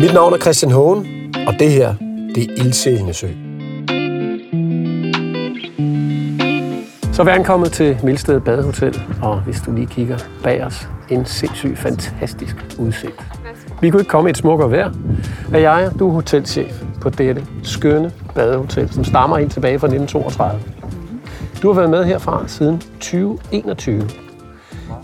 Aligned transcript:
Mit 0.00 0.14
navn 0.14 0.32
er 0.32 0.38
Christian 0.38 0.72
Hågen, 0.72 1.06
og 1.46 1.54
det 1.58 1.70
her, 1.70 1.94
det 2.34 2.42
er 2.42 2.64
Ildsælende 2.64 3.14
Sø. 3.14 3.26
Så 7.12 7.22
er 7.22 7.24
vi 7.24 7.30
ankommet 7.30 7.72
til 7.72 7.98
Milsted 8.02 8.40
Badehotel, 8.40 9.02
og 9.22 9.40
hvis 9.40 9.60
du 9.66 9.72
lige 9.72 9.86
kigger 9.86 10.18
bag 10.42 10.64
os, 10.64 10.88
en 11.10 11.26
sindssygt 11.26 11.78
fantastisk 11.78 12.56
udsigt. 12.78 13.22
Vi 13.80 13.90
kunne 13.90 14.00
ikke 14.00 14.08
komme 14.08 14.28
i 14.28 14.30
et 14.30 14.36
smukkere 14.36 14.70
vejr. 14.70 14.92
Og 15.54 15.62
jeg, 15.62 15.90
du 15.98 16.08
er 16.08 16.12
hotelchef 16.12 16.82
på 17.00 17.10
dette 17.10 17.46
skønne 17.62 18.12
badehotel, 18.34 18.92
som 18.92 19.04
stammer 19.04 19.38
ind 19.38 19.50
tilbage 19.50 19.78
fra 19.78 19.86
1932. 19.86 20.62
Du 21.62 21.68
har 21.68 21.74
været 21.74 21.90
med 21.90 22.04
herfra 22.04 22.48
siden 22.48 22.78
2021. 22.78 24.08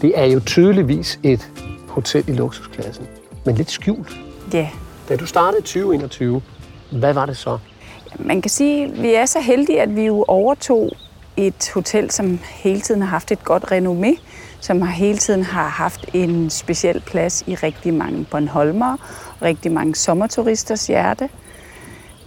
Det 0.02 0.12
er 0.14 0.24
jo 0.24 0.40
tydeligvis 0.40 1.20
et 1.22 1.50
hotel 1.88 2.28
i 2.28 2.32
luksusklassen, 2.32 3.06
men 3.46 3.54
lidt 3.54 3.70
skjult. 3.70 4.16
Ja, 4.52 4.68
da 5.08 5.16
du 5.16 5.26
startede 5.26 5.58
i 5.58 5.62
2021, 5.62 6.42
hvad 6.92 7.14
var 7.14 7.26
det 7.26 7.36
så? 7.36 7.58
man 8.18 8.42
kan 8.42 8.50
sige, 8.50 8.84
at 8.84 9.02
vi 9.02 9.14
er 9.14 9.26
så 9.26 9.40
heldige, 9.40 9.82
at 9.82 9.96
vi 9.96 10.02
jo 10.02 10.24
overtog 10.28 10.90
et 11.36 11.70
hotel, 11.74 12.10
som 12.10 12.38
hele 12.44 12.80
tiden 12.80 13.02
har 13.02 13.08
haft 13.08 13.32
et 13.32 13.44
godt 13.44 13.64
renommé, 13.64 14.20
som 14.60 14.82
har 14.82 14.92
hele 14.92 15.18
tiden 15.18 15.42
har 15.42 15.68
haft 15.68 16.06
en 16.14 16.50
speciel 16.50 17.02
plads 17.06 17.44
i 17.46 17.54
rigtig 17.54 17.94
mange 17.94 18.26
Bornholmer, 18.30 18.96
rigtig 19.42 19.72
mange 19.72 19.94
sommerturisters 19.94 20.86
hjerte. 20.86 21.28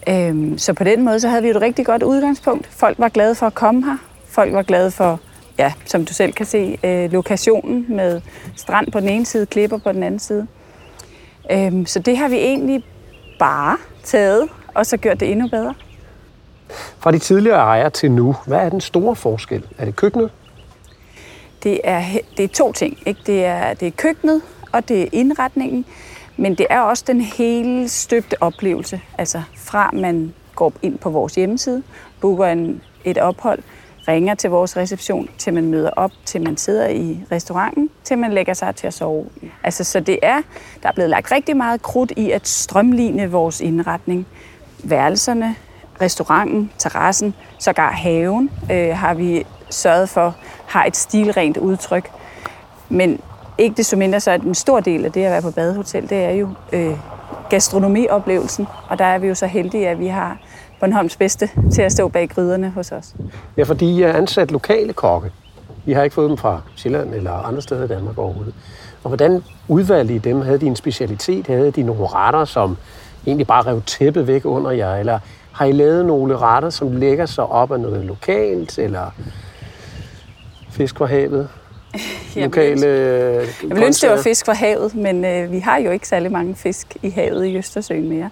Øhm, 0.09 0.57
Så 0.57 0.73
på 0.73 0.83
den 0.83 1.03
måde, 1.05 1.19
så 1.19 1.29
havde 1.29 1.43
vi 1.43 1.49
et 1.49 1.61
rigtig 1.61 1.85
godt 1.85 2.03
udgangspunkt. 2.03 2.67
Folk 2.71 2.99
var 2.99 3.09
glade 3.09 3.35
for 3.35 3.45
at 3.47 3.53
komme 3.53 3.85
her. 3.85 3.97
Folk 4.27 4.53
var 4.53 4.63
glade 4.63 4.91
for, 4.91 5.19
ja, 5.57 5.73
som 5.85 6.05
du 6.05 6.13
selv 6.13 6.33
kan 6.33 6.45
se, 6.45 6.77
øh, 6.83 7.11
lokationen 7.11 7.85
med 7.89 8.21
strand 8.55 8.91
på 8.91 8.99
den 8.99 9.09
ene 9.09 9.25
side, 9.25 9.45
klipper 9.45 9.77
på 9.77 9.91
den 9.91 10.03
anden 10.03 10.19
side. 10.19 10.47
Øhm, 11.51 11.85
Så 11.85 11.99
det 11.99 12.17
har 12.17 12.27
vi 12.29 12.35
egentlig 12.35 12.83
bare 13.39 13.77
taget, 14.03 14.49
og 14.75 14.85
så 14.85 14.97
gjort 14.97 15.19
det 15.19 15.31
endnu 15.31 15.47
bedre. 15.47 15.73
Fra 16.99 17.11
de 17.11 17.19
tidligere 17.19 17.57
ejere 17.57 17.89
til 17.89 18.11
nu, 18.11 18.35
hvad 18.47 18.57
er 18.59 18.69
den 18.69 18.81
store 18.81 19.15
forskel? 19.15 19.65
Er 19.77 19.85
det 19.85 19.95
køkkenet? 19.95 20.31
Det 21.63 21.79
er, 21.83 22.03
det 22.37 22.43
er 22.43 22.47
to 22.47 22.71
ting. 22.71 22.97
Ikke? 23.05 23.19
Det, 23.25 23.45
er, 23.45 23.73
det 23.73 23.87
er 23.87 23.91
køkkenet, 23.91 24.41
og 24.71 24.89
det 24.89 25.01
er 25.03 25.07
indretningen. 25.11 25.85
Men 26.37 26.55
det 26.55 26.67
er 26.69 26.79
også 26.79 27.03
den 27.07 27.21
hele 27.21 27.89
støbte 27.89 28.43
oplevelse. 28.43 29.01
Altså 29.17 29.41
fra 29.55 29.89
man 29.93 30.33
går 30.55 30.73
ind 30.81 30.97
på 30.97 31.09
vores 31.09 31.35
hjemmeside, 31.35 31.83
booker 32.21 32.45
en, 32.45 32.81
et 33.03 33.17
ophold, 33.17 33.59
ringer 34.09 34.35
til 34.35 34.49
vores 34.49 34.77
reception, 34.77 35.29
til 35.37 35.53
man 35.53 35.65
møder 35.65 35.89
op, 35.95 36.11
til 36.25 36.41
man 36.41 36.57
sidder 36.57 36.87
i 36.87 37.19
restauranten, 37.31 37.89
til 38.03 38.17
man 38.17 38.33
lægger 38.33 38.53
sig 38.53 38.75
til 38.75 38.87
at 38.87 38.93
sove. 38.93 39.25
Altså, 39.63 39.83
så 39.83 39.99
det 39.99 40.19
er, 40.21 40.41
der 40.83 40.89
er 40.89 40.93
blevet 40.93 41.09
lagt 41.09 41.31
rigtig 41.31 41.57
meget 41.57 41.81
krudt 41.81 42.11
i 42.17 42.31
at 42.31 42.47
strømligne 42.47 43.31
vores 43.31 43.61
indretning. 43.61 44.27
Værelserne, 44.83 45.55
restauranten, 46.01 46.71
terrassen, 46.77 47.33
sågar 47.59 47.91
haven 47.91 48.49
øh, 48.71 48.97
har 48.97 49.13
vi 49.13 49.45
sørget 49.69 50.09
for 50.09 50.35
har 50.67 50.85
et 50.85 50.97
stilrent 50.97 51.57
udtryk. 51.57 52.11
Men 52.89 53.19
ikke 53.57 53.75
desto 53.75 53.97
mindre 53.97 54.19
så 54.19 54.31
er 54.31 54.35
en 54.35 54.55
stor 54.55 54.79
del 54.79 55.05
af 55.05 55.11
det 55.11 55.23
at 55.23 55.31
være 55.31 55.41
på 55.41 55.51
badehotel, 55.51 56.09
det 56.09 56.17
er 56.17 56.31
jo 56.31 56.49
øh, 56.73 56.97
gastronomioplevelsen. 57.49 58.67
Og 58.89 58.99
der 58.99 59.05
er 59.05 59.17
vi 59.17 59.27
jo 59.27 59.35
så 59.35 59.47
heldige, 59.47 59.89
at 59.89 59.99
vi 59.99 60.07
har 60.07 60.37
Bornholms 60.79 61.15
bedste 61.15 61.49
til 61.71 61.81
at 61.81 61.91
stå 61.91 62.07
bag 62.07 62.29
gryderne 62.29 62.69
hos 62.69 62.91
os. 62.91 63.15
Ja, 63.57 63.63
fordi 63.63 63.85
I 63.85 64.01
er 64.01 64.13
ansat 64.13 64.51
lokale 64.51 64.93
kokke. 64.93 65.31
I 65.85 65.93
har 65.93 66.03
ikke 66.03 66.13
fået 66.13 66.29
dem 66.29 66.37
fra 66.37 66.61
Sjælland 66.75 67.13
eller 67.13 67.31
andre 67.31 67.61
steder 67.61 67.83
i 67.83 67.87
Danmark 67.87 68.17
overhovedet. 68.17 68.53
Og 69.03 69.07
hvordan 69.07 69.43
udvalgte 69.67 70.15
I 70.15 70.17
dem? 70.17 70.41
Havde 70.41 70.57
de 70.57 70.65
en 70.65 70.75
specialitet? 70.75 71.47
Havde 71.47 71.71
de 71.71 71.83
nogle 71.83 72.07
retter, 72.07 72.45
som 72.45 72.77
egentlig 73.27 73.47
bare 73.47 73.61
rev 73.61 73.81
tæppet 73.81 74.27
væk 74.27 74.45
under 74.45 74.71
jer? 74.71 74.95
Eller 74.95 75.19
har 75.51 75.65
I 75.65 75.71
lavet 75.71 76.05
nogle 76.05 76.37
retter, 76.37 76.69
som 76.69 76.91
lægger 76.91 77.25
sig 77.25 77.45
op 77.45 77.71
af 77.71 77.79
noget 77.79 78.05
lokalt? 78.05 78.79
Eller 78.79 79.11
fisk 80.71 80.97
fra 80.97 81.05
havet? 81.05 81.49
Lokale 82.35 82.87
Jeg 82.87 83.47
vil 83.61 83.83
ønske, 83.83 84.07
det 84.07 84.15
var 84.15 84.21
fisk 84.21 84.45
fra 84.45 84.53
havet, 84.53 84.95
men 84.95 85.25
øh, 85.25 85.51
vi 85.51 85.59
har 85.59 85.77
jo 85.77 85.91
ikke 85.91 86.07
særlig 86.07 86.31
mange 86.31 86.55
fisk 86.55 86.97
i 87.03 87.09
havet 87.09 87.45
i 87.45 87.57
Østersøen 87.57 88.09
mere. 88.09 88.29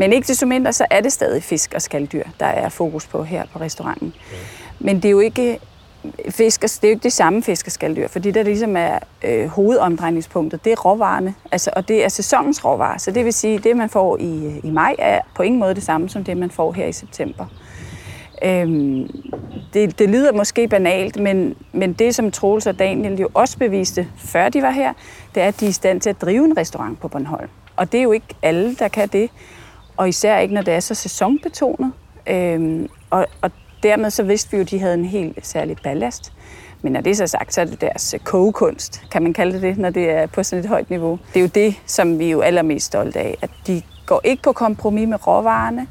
Men 0.00 0.12
ikke 0.12 0.26
desto 0.26 0.46
mindre, 0.46 0.72
så 0.72 0.86
er 0.90 1.00
det 1.00 1.12
stadig 1.12 1.42
fisk 1.42 1.72
og 1.74 1.82
skalddyr, 1.82 2.24
der 2.40 2.46
er 2.46 2.68
fokus 2.68 3.06
på 3.06 3.22
her 3.22 3.44
på 3.52 3.58
restauranten. 3.60 4.14
Men 4.78 4.96
det 4.96 5.04
er 5.04 5.10
jo 5.10 5.20
ikke 5.20 5.58
fisk, 6.30 6.62
det 6.62 6.84
er 6.84 6.88
jo 6.88 6.90
ikke 6.90 7.02
det 7.02 7.12
samme 7.12 7.42
fisk 7.42 7.66
og 7.66 7.72
skalddyr, 7.72 8.08
fordi 8.08 8.28
det, 8.28 8.34
der 8.34 8.42
ligesom 8.42 8.76
er 8.76 8.98
øh, 9.24 9.46
hovedomdrejningspunktet, 9.46 10.64
det 10.64 10.72
er 10.72 10.76
råvarerne, 10.76 11.34
altså, 11.52 11.70
og 11.76 11.88
det 11.88 12.04
er 12.04 12.08
sæsonens 12.08 12.64
råvarer. 12.64 12.98
Så 12.98 13.10
det 13.10 13.24
vil 13.24 13.32
sige, 13.32 13.58
det 13.58 13.76
man 13.76 13.88
får 13.88 14.16
i, 14.18 14.60
i 14.64 14.70
maj 14.70 14.94
er 14.98 15.20
på 15.34 15.42
ingen 15.42 15.60
måde 15.60 15.74
det 15.74 15.82
samme 15.82 16.08
som 16.08 16.24
det, 16.24 16.36
man 16.36 16.50
får 16.50 16.72
her 16.72 16.86
i 16.86 16.92
september. 16.92 17.46
Øhm, 18.44 19.10
det, 19.74 19.98
det 19.98 20.10
lyder 20.10 20.32
måske 20.32 20.68
banalt, 20.68 21.20
men, 21.20 21.54
men 21.72 21.92
det, 21.92 22.14
som 22.14 22.30
Troels 22.30 22.66
og 22.66 22.78
Daniel 22.78 23.20
jo 23.20 23.28
også 23.34 23.58
beviste, 23.58 24.08
før 24.16 24.48
de 24.48 24.62
var 24.62 24.70
her, 24.70 24.92
det 25.34 25.42
er, 25.42 25.48
at 25.48 25.60
de 25.60 25.64
er 25.64 25.68
i 25.68 25.72
stand 25.72 26.00
til 26.00 26.10
at 26.10 26.20
drive 26.20 26.44
en 26.44 26.56
restaurant 26.56 27.00
på 27.00 27.08
Bornholm. 27.08 27.48
Og 27.76 27.92
det 27.92 27.98
er 27.98 28.02
jo 28.02 28.12
ikke 28.12 28.34
alle, 28.42 28.74
der 28.74 28.88
kan 28.88 29.08
det. 29.08 29.30
Og 30.00 30.08
især 30.08 30.38
ikke, 30.38 30.54
når 30.54 30.62
det 30.62 30.74
er 30.74 30.80
så 30.80 30.94
sæsonbetonet. 30.94 31.92
Øhm, 32.26 32.88
og, 33.10 33.26
og 33.42 33.50
dermed 33.82 34.10
så 34.10 34.22
vidste 34.22 34.50
vi 34.50 34.56
jo, 34.56 34.62
at 34.62 34.70
de 34.70 34.78
havde 34.78 34.94
en 34.94 35.04
helt 35.04 35.46
særlig 35.46 35.76
ballast. 35.84 36.32
Men 36.82 36.92
når 36.92 37.00
det 37.00 37.10
er 37.10 37.14
så 37.14 37.26
sagt, 37.26 37.54
så 37.54 37.60
er 37.60 37.64
det 37.64 37.80
deres 37.80 38.14
øh, 38.14 38.20
kogekunst, 38.20 39.02
kan 39.12 39.22
man 39.22 39.32
kalde 39.32 39.52
det 39.52 39.62
det, 39.62 39.78
når 39.78 39.90
det 39.90 40.10
er 40.10 40.26
på 40.26 40.42
sådan 40.42 40.64
et 40.64 40.68
højt 40.68 40.90
niveau. 40.90 41.18
Det 41.34 41.36
er 41.36 41.40
jo 41.40 41.50
det, 41.54 41.74
som 41.86 42.18
vi 42.18 42.26
er 42.26 42.30
jo 42.30 42.40
allermest 42.40 42.86
stolte 42.86 43.18
af, 43.18 43.38
at 43.42 43.50
de 43.66 43.82
går 44.06 44.20
ikke 44.24 44.42
på 44.42 44.52
kompromis 44.52 45.08
med 45.08 45.26
råvarerne. 45.26 45.86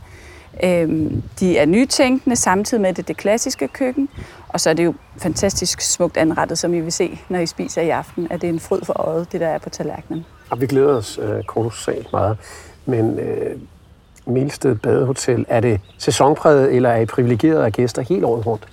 Øhm, 0.64 1.24
de 1.40 1.58
er 1.58 1.66
nytænkende 1.66 2.36
samtidig 2.36 2.82
med 2.82 2.94
det, 2.94 3.08
det 3.08 3.18
klassiske 3.18 3.68
køkken. 3.68 4.10
Og 4.48 4.60
så 4.60 4.70
er 4.70 4.74
det 4.74 4.86
jo 4.86 4.94
fantastisk 5.18 5.82
smukt 5.82 6.18
anrettet, 6.18 6.58
som 6.58 6.74
I 6.74 6.80
vil 6.80 6.92
se, 6.92 7.20
når 7.30 7.40
I 7.40 7.46
spiser 7.46 7.82
i 7.82 7.90
aften, 7.90 8.28
at 8.32 8.42
det 8.42 8.50
er 8.50 8.54
en 8.54 8.60
fryd 8.60 8.82
for 8.84 8.94
øjet, 8.94 9.32
det 9.32 9.42
der 9.42 9.48
er 9.48 9.58
på 9.58 9.70
tallerkenen. 9.70 10.26
Og 10.50 10.62
vi 10.62 10.68
glæder 10.68 10.94
os 10.94 11.20
øh, 11.22 11.44
kolossalt 11.44 12.12
meget. 12.14 12.38
Men 12.86 13.20
øh, 13.20 13.56
Milsted 14.30 14.76
Badehotel, 14.76 15.46
er 15.50 15.60
det 15.60 15.80
sæsonpræget, 15.98 16.76
eller 16.76 16.90
er 16.90 17.00
I 17.00 17.06
privilegeret 17.06 17.64
af 17.64 17.74
gæster 17.74 18.02
helt 18.02 18.24
året 18.24 18.46
rundt? 18.46 18.68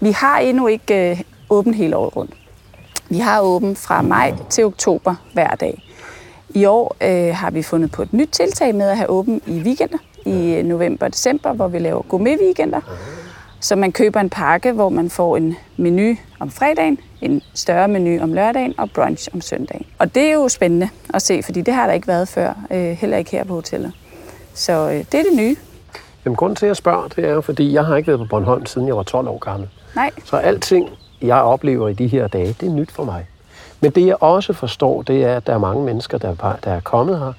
Vi 0.00 0.10
har 0.10 0.38
endnu 0.38 0.66
ikke 0.66 1.10
øh, 1.10 1.20
åbent 1.50 1.76
hele 1.76 1.96
året 1.96 2.16
rundt. 2.16 2.34
Vi 3.08 3.18
har 3.18 3.40
åbent 3.40 3.78
fra 3.78 4.02
maj 4.02 4.34
til 4.50 4.64
oktober 4.64 5.14
hver 5.32 5.54
dag. 5.54 5.82
I 6.48 6.64
år 6.64 6.96
øh, 7.00 7.34
har 7.34 7.50
vi 7.50 7.62
fundet 7.62 7.90
på 7.90 8.02
et 8.02 8.12
nyt 8.12 8.28
tiltag 8.32 8.74
med 8.74 8.88
at 8.88 8.96
have 8.96 9.10
åbent 9.10 9.42
i 9.46 9.60
weekender 9.60 9.98
i 10.26 10.62
november 10.64 11.06
og 11.06 11.12
december, 11.12 11.52
hvor 11.52 11.68
vi 11.68 11.78
laver 11.78 12.02
gourmet-weekender. 12.02 12.80
Så 13.60 13.76
man 13.76 13.92
køber 13.92 14.20
en 14.20 14.30
pakke, 14.30 14.72
hvor 14.72 14.88
man 14.88 15.10
får 15.10 15.36
en 15.36 15.56
menu 15.76 16.16
om 16.40 16.50
fredagen, 16.50 16.98
en 17.20 17.42
større 17.54 17.88
menu 17.88 18.22
om 18.22 18.32
lørdagen 18.32 18.74
og 18.78 18.90
brunch 18.90 19.28
om 19.34 19.40
søndagen. 19.40 19.86
Og 19.98 20.14
det 20.14 20.22
er 20.22 20.32
jo 20.32 20.48
spændende 20.48 20.88
at 21.14 21.22
se, 21.22 21.42
fordi 21.42 21.60
det 21.60 21.74
har 21.74 21.86
der 21.86 21.92
ikke 21.92 22.06
været 22.06 22.28
før, 22.28 22.54
øh, 22.70 22.90
heller 22.90 23.16
ikke 23.16 23.30
her 23.30 23.44
på 23.44 23.54
hotellet. 23.54 23.92
Så 24.54 24.72
øh, 24.72 24.92
det 24.98 25.14
er 25.14 25.22
det 25.22 25.36
nye. 25.36 25.56
Jamen, 26.24 26.36
grunden 26.36 26.56
til, 26.56 26.66
at 26.66 26.68
jeg 26.68 26.76
spørger, 26.76 27.08
det 27.08 27.24
er 27.24 27.40
fordi 27.40 27.72
jeg 27.72 27.84
har 27.84 27.96
ikke 27.96 28.06
været 28.06 28.20
på 28.20 28.26
Bornholm, 28.30 28.66
siden 28.66 28.88
jeg 28.88 28.96
var 28.96 29.02
12 29.02 29.28
år 29.28 29.38
gammel. 29.38 29.68
Nej, 29.96 30.10
Så 30.24 30.36
alting, 30.36 30.90
jeg 31.22 31.36
oplever 31.36 31.88
i 31.88 31.92
de 31.94 32.06
her 32.06 32.26
dage, 32.28 32.56
det 32.60 32.66
er 32.68 32.70
nyt 32.72 32.90
for 32.92 33.04
mig. 33.04 33.26
Men 33.80 33.90
det, 33.90 34.06
jeg 34.06 34.16
også 34.22 34.52
forstår, 34.52 35.02
det 35.02 35.24
er, 35.24 35.36
at 35.36 35.46
der 35.46 35.54
er 35.54 35.58
mange 35.58 35.84
mennesker, 35.84 36.18
der, 36.18 36.34
bare- 36.34 36.56
der 36.64 36.70
er 36.72 36.80
kommet 36.80 37.18
her, 37.18 37.32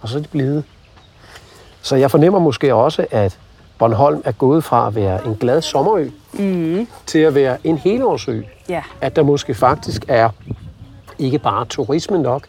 og 0.00 0.08
så 0.08 0.18
er 0.18 0.22
de 0.22 0.28
blevet. 0.28 0.64
Så 1.82 1.96
jeg 1.96 2.10
fornemmer 2.10 2.38
måske 2.38 2.74
også, 2.74 3.06
at 3.10 3.38
Bornholm 3.78 4.22
er 4.24 4.32
gået 4.32 4.64
fra 4.64 4.86
at 4.86 4.94
være 4.94 5.26
en 5.26 5.34
glad 5.36 5.62
sommerø 5.62 6.08
mm. 6.32 6.88
til 7.06 7.18
at 7.18 7.34
være 7.34 7.56
en 7.64 7.78
helårsø. 7.78 8.40
ja. 8.68 8.82
At 9.00 9.16
der 9.16 9.22
måske 9.22 9.54
faktisk 9.54 10.04
er 10.08 10.30
ikke 11.18 11.38
bare 11.38 11.64
turisme 11.64 12.18
nok, 12.18 12.46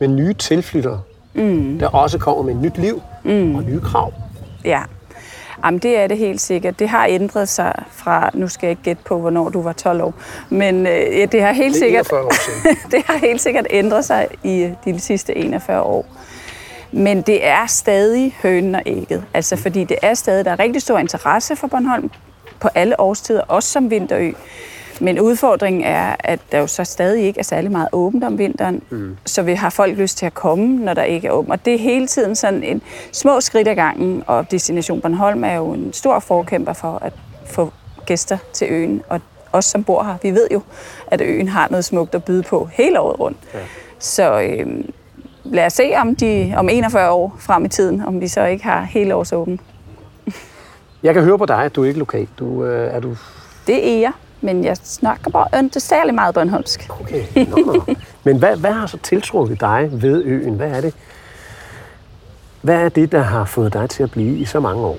men 0.00 0.16
nye 0.16 0.34
tilflyttere, 0.34 1.00
mm. 1.34 1.78
der 1.78 1.86
også 1.86 2.18
kommer 2.18 2.42
med 2.42 2.54
et 2.54 2.60
nyt 2.60 2.78
liv 2.78 3.02
mm. 3.24 3.54
og 3.54 3.62
nye 3.62 3.80
krav. 3.80 4.12
Ja, 4.64 4.82
Jamen, 5.64 5.78
det 5.78 5.98
er 5.98 6.06
det 6.06 6.18
helt 6.18 6.40
sikkert. 6.40 6.78
Det 6.78 6.88
har 6.88 7.06
ændret 7.06 7.48
sig 7.48 7.74
fra, 7.90 8.30
nu 8.34 8.48
skal 8.48 8.66
jeg 8.66 8.70
ikke 8.70 8.82
gætte 8.82 9.02
på, 9.04 9.18
hvornår 9.18 9.48
du 9.48 9.62
var 9.62 9.72
12 9.72 10.02
år, 10.02 10.14
men 10.48 10.86
øh, 10.86 11.32
det 11.32 11.42
har 11.42 11.52
helt 11.52 11.74
Det 11.74 11.82
er 11.82 11.86
sikkert 11.86 12.06
41 12.06 12.24
år 12.24 12.32
siden. 12.32 12.78
det 12.92 13.02
har 13.06 13.18
helt 13.18 13.40
sikkert 13.40 13.66
ændret 13.70 14.04
sig 14.04 14.28
i 14.44 14.70
de 14.84 15.00
sidste 15.00 15.36
41 15.36 15.82
år. 15.82 16.06
Men 16.92 17.22
det 17.22 17.46
er 17.46 17.66
stadig 17.66 18.36
hønen 18.42 18.74
og 18.74 18.82
ægget. 18.86 19.24
Altså 19.34 19.56
fordi 19.56 19.84
det 19.84 19.96
er 20.02 20.14
stadig, 20.14 20.44
der 20.44 20.50
er 20.50 20.58
rigtig 20.58 20.82
stor 20.82 20.98
interesse 20.98 21.56
for 21.56 21.66
Bornholm 21.66 22.10
på 22.60 22.68
alle 22.74 23.00
årstider, 23.00 23.40
også 23.40 23.68
som 23.68 23.90
vinterø. 23.90 24.32
Men 25.00 25.20
udfordringen 25.20 25.84
er, 25.84 26.16
at 26.18 26.40
der 26.52 26.58
jo 26.58 26.66
så 26.66 26.84
stadig 26.84 27.24
ikke 27.24 27.38
er 27.38 27.44
særlig 27.44 27.70
meget 27.70 27.88
åbent 27.92 28.24
om 28.24 28.38
vinteren, 28.38 28.82
mm. 28.90 29.16
så 29.26 29.42
vi 29.42 29.52
har 29.54 29.70
folk 29.70 29.98
lyst 29.98 30.18
til 30.18 30.26
at 30.26 30.34
komme, 30.34 30.84
når 30.84 30.94
der 30.94 31.02
ikke 31.02 31.28
er 31.28 31.32
åbent. 31.32 31.52
Og 31.52 31.64
det 31.64 31.74
er 31.74 31.78
hele 31.78 32.06
tiden 32.06 32.36
sådan 32.36 32.62
en 32.62 32.82
små 33.12 33.40
skridt 33.40 33.68
ad 33.68 33.74
gangen, 33.74 34.24
og 34.26 34.50
Destination 34.50 35.00
Bornholm 35.00 35.44
er 35.44 35.54
jo 35.54 35.72
en 35.72 35.92
stor 35.92 36.18
forkæmper 36.18 36.72
for 36.72 36.98
at 37.02 37.12
få 37.46 37.72
gæster 38.06 38.38
til 38.52 38.66
øen, 38.70 39.02
og 39.08 39.20
os 39.52 39.64
som 39.64 39.84
bor 39.84 40.02
her, 40.02 40.14
vi 40.22 40.30
ved 40.30 40.48
jo, 40.52 40.62
at 41.06 41.20
øen 41.20 41.48
har 41.48 41.68
noget 41.70 41.84
smukt 41.84 42.14
at 42.14 42.24
byde 42.24 42.42
på 42.42 42.68
hele 42.72 43.00
året 43.00 43.20
rundt. 43.20 43.38
Ja. 43.54 43.58
Så 43.98 44.40
øh, 44.40 44.84
lad 45.44 45.66
os 45.66 45.72
se 45.72 45.92
om, 45.96 46.16
de, 46.16 46.54
om 46.56 46.68
41 46.68 47.10
år 47.10 47.36
frem 47.38 47.64
i 47.64 47.68
tiden, 47.68 48.02
om 48.06 48.20
vi 48.20 48.28
så 48.28 48.44
ikke 48.44 48.64
har 48.64 48.82
hele 48.82 49.14
års 49.14 49.32
åben. 49.32 49.60
Jeg 51.02 51.14
kan 51.14 51.22
høre 51.22 51.38
på 51.38 51.46
dig, 51.46 51.64
at 51.64 51.76
du 51.76 51.82
er 51.82 51.86
ikke 51.86 51.98
lokal. 51.98 52.28
Du, 52.38 52.64
øh, 52.64 52.94
er 52.94 53.00
du... 53.00 53.16
Det 53.66 53.94
er 53.94 54.00
jeg, 54.00 54.12
men 54.42 54.64
jeg 54.64 54.76
snakker 54.76 55.30
bare 55.30 55.64
ikke 55.64 55.80
særlig 55.80 56.14
meget 56.14 56.34
Bornholmsk. 56.34 56.90
Okay, 57.00 57.46
nå, 57.46 57.56
nå. 57.56 57.94
Men 58.24 58.38
hvad, 58.38 58.56
hvad 58.56 58.72
har 58.72 58.86
så 58.86 58.98
tiltrukket 58.98 59.60
dig 59.60 59.88
ved 59.92 60.24
øen? 60.24 60.54
Hvad 60.54 60.70
er 60.70 60.80
det, 60.80 60.94
hvad 62.60 62.76
er 62.76 62.88
det, 62.88 63.12
der 63.12 63.22
har 63.22 63.44
fået 63.44 63.72
dig 63.72 63.90
til 63.90 64.02
at 64.02 64.10
blive 64.10 64.38
i 64.38 64.44
så 64.44 64.60
mange 64.60 64.82
år? 64.82 64.98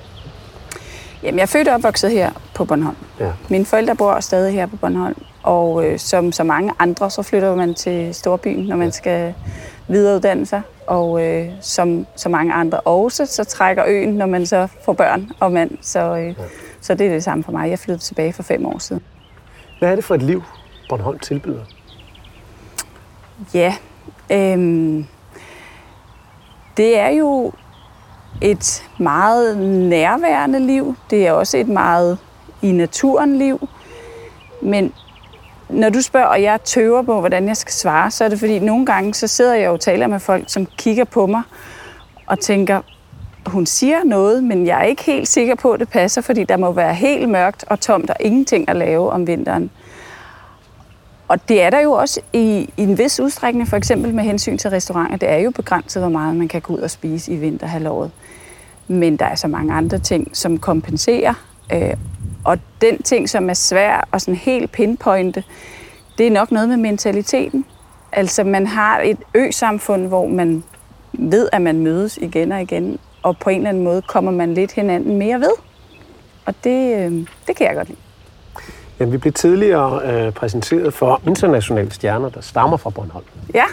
Jamen, 1.22 1.38
jeg 1.38 1.42
er 1.42 1.46
født 1.46 1.68
og 1.68 1.74
opvokset 1.74 2.10
her 2.10 2.30
på 2.54 2.64
Bornholm. 2.64 2.96
Ja. 3.20 3.30
Mine 3.48 3.64
forældre 3.64 3.96
bor 3.96 4.20
stadig 4.20 4.54
her 4.54 4.66
på 4.66 4.76
Bornholm, 4.76 5.22
og 5.42 5.86
øh, 5.86 5.98
som 5.98 6.32
så 6.32 6.44
mange 6.44 6.72
andre, 6.78 7.10
så 7.10 7.22
flytter 7.22 7.54
man 7.54 7.74
til 7.74 8.14
storbyen, 8.14 8.64
når 8.64 8.76
man 8.76 8.92
skal 8.92 9.34
videreuddanne 9.88 10.46
sig. 10.46 10.62
Og 10.86 11.24
øh, 11.24 11.48
som 11.60 12.06
så 12.16 12.28
mange 12.28 12.52
andre 12.52 12.80
også, 12.80 13.26
så 13.26 13.44
trækker 13.44 13.84
øen, 13.86 14.08
når 14.14 14.26
man 14.26 14.46
så 14.46 14.68
får 14.84 14.92
børn 14.92 15.30
og 15.40 15.52
mand. 15.52 15.70
Så, 15.80 16.16
øh, 16.16 16.26
ja. 16.26 16.32
så 16.80 16.94
det 16.94 17.06
er 17.06 17.10
det 17.10 17.24
samme 17.24 17.44
for 17.44 17.52
mig. 17.52 17.70
Jeg 17.70 17.78
flyttede 17.78 18.04
tilbage 18.04 18.32
for 18.32 18.42
fem 18.42 18.66
år 18.66 18.78
siden. 18.78 19.02
Hvad 19.84 19.92
er 19.92 19.96
det 19.96 20.04
for 20.04 20.14
et 20.14 20.22
liv, 20.22 20.42
Bornholm 20.88 21.18
tilbyder? 21.18 21.64
Ja, 23.54 23.74
øhm, 24.32 25.06
det 26.76 26.98
er 26.98 27.08
jo 27.08 27.52
et 28.42 28.84
meget 28.98 29.58
nærværende 29.88 30.60
liv. 30.66 30.96
Det 31.10 31.26
er 31.26 31.32
også 31.32 31.56
et 31.56 31.68
meget 31.68 32.18
i 32.62 32.72
naturen 32.72 33.38
liv. 33.38 33.68
Men 34.62 34.92
når 35.68 35.88
du 35.88 36.02
spørger, 36.02 36.26
og 36.26 36.42
jeg 36.42 36.60
tøver 36.64 37.02
på, 37.02 37.20
hvordan 37.20 37.48
jeg 37.48 37.56
skal 37.56 37.72
svare, 37.72 38.10
så 38.10 38.24
er 38.24 38.28
det 38.28 38.38
fordi, 38.38 38.58
nogle 38.58 38.86
gange 38.86 39.14
så 39.14 39.26
sidder 39.26 39.54
jeg 39.54 39.70
og 39.70 39.80
taler 39.80 40.06
med 40.06 40.20
folk, 40.20 40.44
som 40.46 40.66
kigger 40.66 41.04
på 41.04 41.26
mig 41.26 41.42
og 42.26 42.38
tænker, 42.38 42.80
hun 43.46 43.66
siger 43.66 44.04
noget, 44.04 44.44
men 44.44 44.66
jeg 44.66 44.80
er 44.80 44.84
ikke 44.84 45.02
helt 45.02 45.28
sikker 45.28 45.54
på, 45.54 45.72
at 45.72 45.80
det 45.80 45.88
passer, 45.88 46.20
fordi 46.20 46.44
der 46.44 46.56
må 46.56 46.72
være 46.72 46.94
helt 46.94 47.28
mørkt 47.28 47.64
og 47.68 47.80
tomt 47.80 48.10
og 48.10 48.16
ingenting 48.20 48.68
at 48.68 48.76
lave 48.76 49.10
om 49.10 49.26
vinteren. 49.26 49.70
Og 51.28 51.48
det 51.48 51.62
er 51.62 51.70
der 51.70 51.80
jo 51.80 51.92
også 51.92 52.20
i, 52.32 52.70
i 52.76 52.82
en 52.82 52.98
vis 52.98 53.20
udstrækning, 53.20 53.68
for 53.68 53.76
eksempel 53.76 54.14
med 54.14 54.24
hensyn 54.24 54.58
til 54.58 54.70
restauranter. 54.70 55.16
Det 55.16 55.28
er 55.28 55.36
jo 55.36 55.50
begrænset, 55.50 56.02
hvor 56.02 56.10
meget 56.10 56.36
man 56.36 56.48
kan 56.48 56.60
gå 56.60 56.74
ud 56.74 56.78
og 56.78 56.90
spise 56.90 57.32
i 57.32 57.36
vinterhalvåret. 57.36 58.10
Men 58.88 59.16
der 59.16 59.24
er 59.24 59.34
så 59.34 59.48
mange 59.48 59.74
andre 59.74 59.98
ting, 59.98 60.36
som 60.36 60.58
kompenserer. 60.58 61.34
Øh, 61.72 61.94
og 62.44 62.58
den 62.80 63.02
ting, 63.02 63.30
som 63.30 63.50
er 63.50 63.54
svær 63.54 64.08
og 64.10 64.20
sådan 64.20 64.34
helt 64.34 64.72
pinpointe, 64.72 65.44
det 66.18 66.26
er 66.26 66.30
nok 66.30 66.50
noget 66.50 66.68
med 66.68 66.76
mentaliteten. 66.76 67.64
Altså 68.12 68.44
man 68.44 68.66
har 68.66 69.00
et 69.00 69.18
ø-samfund, 69.34 70.06
hvor 70.06 70.26
man 70.26 70.64
ved, 71.12 71.48
at 71.52 71.62
man 71.62 71.78
mødes 71.78 72.16
igen 72.16 72.52
og 72.52 72.62
igen, 72.62 72.98
og 73.24 73.38
på 73.38 73.50
en 73.50 73.56
eller 73.56 73.68
anden 73.68 73.84
måde 73.84 74.02
kommer 74.02 74.30
man 74.30 74.54
lidt 74.54 74.72
hinanden 74.72 75.18
mere 75.18 75.40
ved. 75.40 75.52
Og 76.46 76.54
det, 76.64 76.96
øh, 76.96 77.12
det 77.46 77.56
kan 77.56 77.66
jeg 77.66 77.74
godt 77.74 77.88
lide. 77.88 77.98
Jamen, 79.00 79.12
vi 79.12 79.18
blev 79.18 79.32
tidligere 79.32 80.00
øh, 80.04 80.32
præsenteret 80.32 80.94
for 80.94 81.20
internationale 81.26 81.92
stjerner, 81.92 82.28
der 82.28 82.40
stammer 82.40 82.76
fra 82.76 82.90
Bornholm. 82.90 83.24
Ja. 83.54 83.64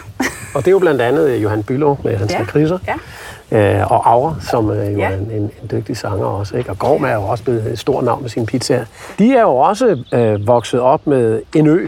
og 0.54 0.60
det 0.60 0.66
er 0.66 0.70
jo 0.70 0.78
blandt 0.78 1.00
andet 1.00 1.36
Johan 1.42 1.64
Bülow 1.70 2.02
med 2.04 2.16
hans 2.16 2.32
ja. 2.32 2.44
kriser. 2.44 2.78
Ja. 2.86 3.80
Øh, 3.80 3.92
og 3.92 4.10
Aura, 4.10 4.34
som 4.50 4.70
øh, 4.70 4.92
jo 4.92 4.98
ja. 4.98 5.10
er 5.10 5.16
en, 5.16 5.30
en, 5.30 5.42
en 5.42 5.70
dygtig 5.70 5.96
sanger 5.96 6.26
også. 6.26 6.56
Ikke? 6.56 6.70
Og 6.70 6.78
Gorm 6.78 7.04
er 7.04 7.14
jo 7.14 7.22
også 7.22 7.44
blevet 7.44 7.72
et 7.72 7.78
stort 7.78 8.04
navn 8.04 8.22
med 8.22 8.30
sin 8.30 8.46
pizza. 8.46 8.86
De 9.18 9.34
er 9.34 9.42
jo 9.42 9.56
også 9.56 10.04
øh, 10.12 10.46
vokset 10.46 10.80
op 10.80 11.06
med 11.06 11.42
en 11.54 11.66
ø. 11.66 11.86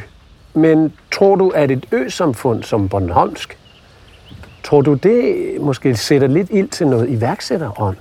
Men 0.55 0.93
tror 1.13 1.37
du, 1.37 1.49
at 1.49 1.71
et 1.71 1.87
ø-samfund 1.93 2.63
som 2.63 2.89
Bornholmsk, 2.89 3.59
tror 4.65 4.81
du, 4.81 4.95
det 4.95 5.37
måske 5.61 5.97
sætter 5.97 6.29
lidt 6.29 6.49
ild 6.51 6.69
til 6.69 6.87
noget 6.87 7.11
iværksætterånd? 7.11 7.97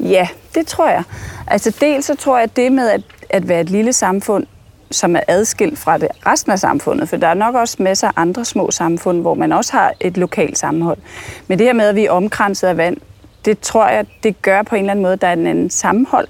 Ja, 0.00 0.28
det 0.54 0.66
tror 0.66 0.88
jeg. 0.88 1.02
Altså 1.46 1.76
dels 1.80 2.06
så 2.06 2.14
tror 2.14 2.36
jeg, 2.36 2.44
at 2.44 2.56
det 2.56 2.72
med 2.72 2.88
at, 2.90 3.02
at 3.30 3.48
være 3.48 3.60
et 3.60 3.70
lille 3.70 3.92
samfund, 3.92 4.46
som 4.90 5.16
er 5.16 5.20
adskilt 5.28 5.78
fra 5.78 5.98
det 5.98 6.08
resten 6.26 6.52
af 6.52 6.58
samfundet, 6.58 7.08
for 7.08 7.16
der 7.16 7.26
er 7.26 7.34
nok 7.34 7.54
også 7.54 7.76
masser 7.80 8.08
af 8.08 8.12
andre 8.16 8.44
små 8.44 8.70
samfund, 8.70 9.20
hvor 9.20 9.34
man 9.34 9.52
også 9.52 9.72
har 9.72 9.92
et 10.00 10.16
lokalt 10.16 10.58
sammenhold. 10.58 10.98
Men 11.46 11.58
det 11.58 11.66
her 11.66 11.72
med, 11.72 11.88
at 11.88 11.94
vi 11.94 12.06
er 12.06 12.10
omkranset 12.10 12.68
af 12.68 12.76
vand, 12.76 12.96
det 13.44 13.60
tror 13.60 13.88
jeg, 13.88 14.06
det 14.22 14.42
gør 14.42 14.62
på 14.62 14.74
en 14.74 14.80
eller 14.80 14.90
anden 14.90 15.02
måde, 15.02 15.12
at 15.12 15.20
der 15.20 15.28
er 15.28 15.32
en 15.32 15.46
anden 15.46 15.70
sammenhold, 15.70 16.28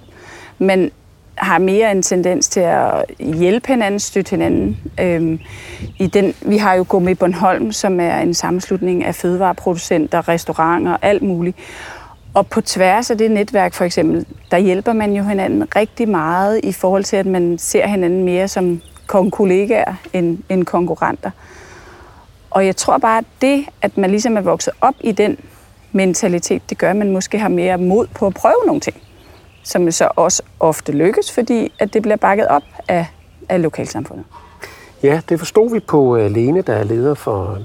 men 0.58 0.90
har 1.40 1.58
mere 1.58 1.90
en 1.90 2.02
tendens 2.02 2.48
til 2.48 2.60
at 2.60 3.04
hjælpe 3.18 3.68
hinanden, 3.68 4.00
støtte 4.00 4.30
hinanden. 4.30 4.78
Øhm, 5.00 5.40
i 5.98 6.06
den, 6.06 6.34
vi 6.42 6.56
har 6.56 6.74
jo 6.74 6.84
Gourmet 6.88 7.18
Bornholm, 7.18 7.72
som 7.72 8.00
er 8.00 8.18
en 8.18 8.34
sammenslutning 8.34 9.04
af 9.04 9.14
fødevareproducenter, 9.14 10.28
restauranter 10.28 10.92
og 10.92 10.98
alt 11.02 11.22
muligt. 11.22 11.56
Og 12.34 12.46
på 12.46 12.60
tværs 12.60 13.10
af 13.10 13.18
det 13.18 13.30
netværk 13.30 13.74
for 13.74 13.84
eksempel, 13.84 14.26
der 14.50 14.58
hjælper 14.58 14.92
man 14.92 15.12
jo 15.12 15.24
hinanden 15.24 15.76
rigtig 15.76 16.08
meget 16.08 16.60
i 16.62 16.72
forhold 16.72 17.04
til, 17.04 17.16
at 17.16 17.26
man 17.26 17.58
ser 17.58 17.86
hinanden 17.86 18.24
mere 18.24 18.48
som 18.48 18.80
kollegaer 19.08 19.94
end, 20.12 20.38
end 20.48 20.64
konkurrenter. 20.64 21.30
Og 22.50 22.66
jeg 22.66 22.76
tror 22.76 22.98
bare, 22.98 23.18
at 23.18 23.24
det, 23.40 23.64
at 23.82 23.98
man 23.98 24.10
ligesom 24.10 24.36
er 24.36 24.40
vokset 24.40 24.72
op 24.80 24.94
i 25.00 25.12
den 25.12 25.38
mentalitet, 25.92 26.62
det 26.70 26.78
gør, 26.78 26.90
at 26.90 26.96
man 26.96 27.10
måske 27.10 27.38
har 27.38 27.48
mere 27.48 27.78
mod 27.78 28.06
på 28.06 28.26
at 28.26 28.34
prøve 28.34 28.66
nogle 28.66 28.80
ting, 28.80 28.96
som 29.70 29.90
så 29.90 30.08
også 30.16 30.42
ofte 30.60 30.92
lykkes, 30.92 31.32
fordi 31.32 31.72
at 31.78 31.94
det 31.94 32.02
bliver 32.02 32.16
bakket 32.16 32.48
op 32.48 32.62
af, 32.88 33.06
af 33.48 33.62
lokalsamfundet. 33.62 34.26
Ja, 35.02 35.20
det 35.28 35.38
forstod 35.38 35.72
vi 35.72 35.80
på 35.80 36.00
uh, 36.00 36.30
Lene, 36.30 36.62
der 36.62 36.72
er 36.72 36.84
leder 36.84 37.14
for 37.14 37.58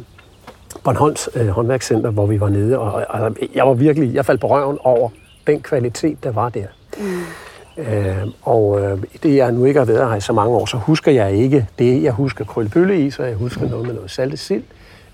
Bornholms 0.84 1.30
øh, 1.36 1.48
håndværkscenter, 1.48 2.12
hvor 2.12 2.25
vi 2.25 2.40
var 2.40 2.50
nede, 2.50 2.80
og, 2.80 3.06
og 3.10 3.36
jeg 3.56 3.68
var 3.68 3.74
virkelig, 3.74 4.13
jeg 4.13 4.25
faldt 4.25 4.42
på 4.42 4.48
røven 4.48 4.78
over 4.84 5.10
den 5.48 5.62
kvalitet, 5.62 6.24
der 6.24 6.31
var 6.31 6.50
der. 6.50 6.66
Mm. 6.98 7.84
Øh, 7.84 8.28
og 8.42 8.81
øh, 8.81 9.04
det 9.24 9.36
jeg 9.36 9.51
nu 9.51 9.66
ikke 9.66 9.80
har 9.80 9.86
været 9.86 10.10
her 10.10 10.16
i 10.16 10.22
så 10.22 10.34
mange 10.34 10.56
år, 10.56 10.66
så 10.66 10.78
husker 10.78 11.12
jeg 11.12 11.34
ikke 11.34 11.68
det, 11.80 12.04
jeg 12.04 12.12
husker 12.12 12.46
krøllebølle 12.46 13.06
i, 13.06 13.12
så 13.12 13.24
jeg 13.24 13.36
husker 13.36 13.69
noget 13.69 13.86
med 13.86 13.94
noget 13.96 14.12
saltet 14.12 14.40
sild, 14.40 14.63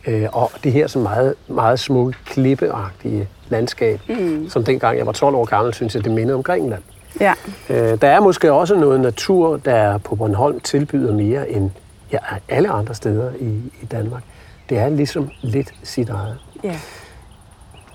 øh, 0.08 0.28
og 0.34 0.52
det 0.64 0.72
her 0.72 0.88
så 0.88 1.00
meget, 1.00 1.34
meget 1.48 1.80
smukke, 1.80 2.18
klippeagtige 2.26 3.28
landskab, 3.52 4.00
mm. 4.10 4.50
som 4.50 4.64
dengang 4.64 4.98
jeg 4.98 5.06
var 5.06 5.12
12 5.12 5.36
år 5.36 5.46
gammel, 5.46 5.74
synes 5.74 5.96
jeg, 5.96 6.04
det 6.04 6.12
mindede 6.12 6.36
om 6.36 6.44
Grækenland. 6.44 6.82
Ja. 7.20 7.34
Øh, 7.70 8.02
der 8.02 8.08
er 8.08 8.20
måske 8.20 8.54
også 8.54 8.76
noget 8.76 9.00
natur, 9.00 9.58
der 9.58 9.98
på 9.98 10.16
Bornholm 10.16 10.60
tilbyder 10.60 11.14
mere 11.14 11.50
end 11.50 11.72
ja, 12.12 12.18
alle 12.50 12.70
andre 12.70 12.96
steder 12.96 13.32
i, 13.40 13.62
i 13.82 13.86
Danmark. 13.92 14.24
Det 14.70 14.78
er 14.78 14.90
ligesom 14.90 15.30
lidt 15.42 15.74
sit 15.84 16.10
eget. 16.10 16.38
Ja. 16.64 16.80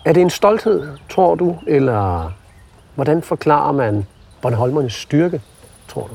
Er 0.05 0.13
det 0.13 0.21
en 0.21 0.31
stolthed, 0.31 0.87
tror 1.11 1.35
du, 1.35 1.57
eller 1.67 2.33
hvordan 2.95 3.23
forklarer 3.23 3.73
man 3.73 4.07
Bornholmernes 4.43 4.93
styrke, 4.93 5.41
tror 5.89 6.07
du? 6.07 6.15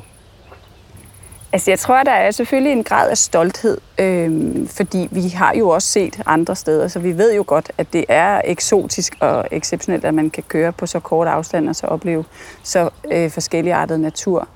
Altså, 1.54 1.72
jeg 1.72 1.80
tror, 1.80 2.04
der 2.04 2.12
er 2.12 2.32
selvfølgelig 2.32 2.72
en 2.72 2.84
grad 2.84 3.10
af 3.10 3.18
stolthed, 3.18 3.78
øh, 4.00 4.68
fordi 4.68 5.08
vi 5.12 5.28
har 5.28 5.54
jo 5.54 5.70
også 5.70 5.88
set 5.88 6.22
andre 6.26 6.56
steder, 6.56 6.88
så 6.88 7.00
vi 7.00 7.18
ved 7.18 7.36
jo 7.36 7.44
godt, 7.48 7.72
at 7.78 7.94
det 7.94 8.06
er 8.08 8.42
eksotisk 8.46 9.16
og 9.20 9.48
exceptionelt, 9.52 10.06
at 10.06 10.14
man 10.14 10.30
kan 10.30 10.44
køre 10.48 10.72
på 10.72 10.86
så 10.86 11.00
kort 11.00 11.28
afstand 11.28 11.70
og 11.70 11.76
så 11.76 11.88
opleve 11.88 12.26
så 12.64 12.90
øh, 13.12 13.32
forskelligartet 13.32 14.00
natur. 14.00 14.48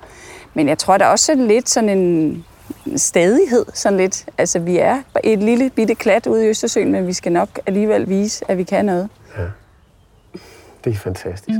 Men 0.54 0.68
jeg 0.68 0.78
tror, 0.78 0.98
der 0.98 1.04
er 1.04 1.10
også 1.10 1.34
lidt 1.34 1.68
sådan 1.68 1.88
en 1.88 2.44
stadighed, 2.96 3.66
sådan 3.74 3.96
lidt. 3.96 4.26
Altså, 4.38 4.58
vi 4.58 4.78
er 4.78 5.02
et 5.24 5.38
lille 5.38 5.70
bitte 5.70 5.94
klat 5.94 6.26
ude 6.26 6.44
i 6.46 6.48
Østersøen, 6.48 6.92
men 6.92 7.06
vi 7.06 7.12
skal 7.12 7.32
nok 7.32 7.48
alligevel 7.66 8.08
vise, 8.08 8.44
at 8.50 8.58
vi 8.58 8.64
kan 8.64 8.84
noget. 8.84 9.08
Ja. 9.38 9.42
Det 10.84 10.92
er 10.92 10.96
fantastisk. 10.96 11.58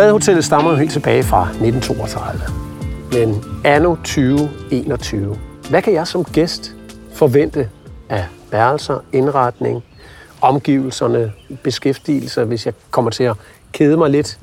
Badehotellet 0.00 0.44
stammer 0.44 0.70
jo 0.70 0.76
helt 0.76 0.92
tilbage 0.92 1.22
fra 1.22 1.42
1932. 1.42 2.40
Men 3.12 3.44
anno 3.64 3.94
2021, 3.94 5.38
hvad 5.70 5.82
kan 5.82 5.92
jeg 5.92 6.06
som 6.06 6.24
gæst 6.24 6.74
forvente 7.12 7.70
af 8.08 8.26
værelser, 8.50 8.98
indretning, 9.12 9.84
omgivelserne, 10.40 11.32
beskæftigelser, 11.62 12.44
hvis 12.44 12.66
jeg 12.66 12.74
kommer 12.90 13.10
til 13.10 13.24
at 13.24 13.36
kede 13.72 13.96
mig 13.96 14.10
lidt. 14.10 14.38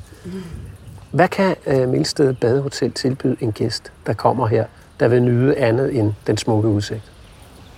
Hvad 1.12 1.28
kan 1.28 1.56
øh, 1.68 1.90
Milsted 1.90 2.34
Badehotel 2.34 2.92
tilbyde 2.92 3.38
en 3.40 3.52
gæst, 3.52 3.92
der 4.08 4.14
kommer 4.14 4.48
her, 4.48 4.66
der 5.00 5.08
vil 5.08 5.24
nyde 5.24 5.58
andet 5.58 6.00
end 6.00 6.14
den 6.28 6.38
smukke 6.38 6.70
udsigt? 6.70 7.12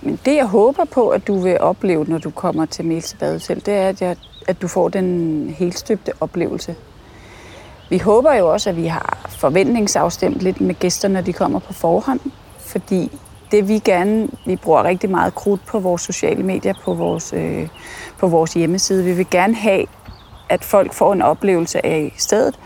Men 0.02 0.20
det, 0.24 0.36
jeg 0.36 0.46
håber 0.46 0.84
på, 0.84 1.08
at 1.08 1.26
du 1.26 1.38
vil 1.38 1.60
opleve, 1.60 2.04
når 2.08 2.18
du 2.18 2.30
kommer 2.30 2.66
til 2.66 2.84
Milsted 2.84 3.18
Badehotel, 3.18 3.66
det 3.66 3.74
er, 3.74 3.88
at, 3.88 4.02
jeg, 4.02 4.16
at 4.48 4.62
du 4.62 4.68
får 4.68 4.88
den 4.88 5.48
helstøbte 5.58 6.12
oplevelse. 6.20 6.76
Vi 7.90 7.98
håber 7.98 8.34
jo 8.34 8.52
også, 8.52 8.70
at 8.70 8.76
vi 8.76 8.86
har 8.86 9.18
forventningsafstemt 9.28 10.40
lidt 10.40 10.60
med 10.60 10.74
gæsterne, 10.74 11.14
når 11.14 11.20
de 11.20 11.32
kommer 11.32 11.58
på 11.58 11.72
forhånd, 11.72 12.20
fordi 12.58 13.18
det 13.50 13.68
vi 13.68 13.78
gerne, 13.78 14.28
vi 14.46 14.56
bruger 14.56 14.84
rigtig 14.84 15.10
meget 15.10 15.34
krudt 15.34 15.66
på 15.66 15.78
vores 15.78 16.02
sociale 16.02 16.42
medier, 16.42 16.74
på 16.84 16.94
vores, 16.94 17.32
øh, 17.32 17.68
på 18.18 18.28
vores 18.28 18.54
hjemmeside. 18.54 19.04
Vi 19.04 19.12
vil 19.12 19.26
gerne 19.30 19.54
have, 19.54 19.86
at 20.48 20.64
folk 20.64 20.92
får 20.92 21.12
en 21.12 21.22
oplevelse 21.22 21.86
af 21.86 22.14
stedet, 22.16 22.58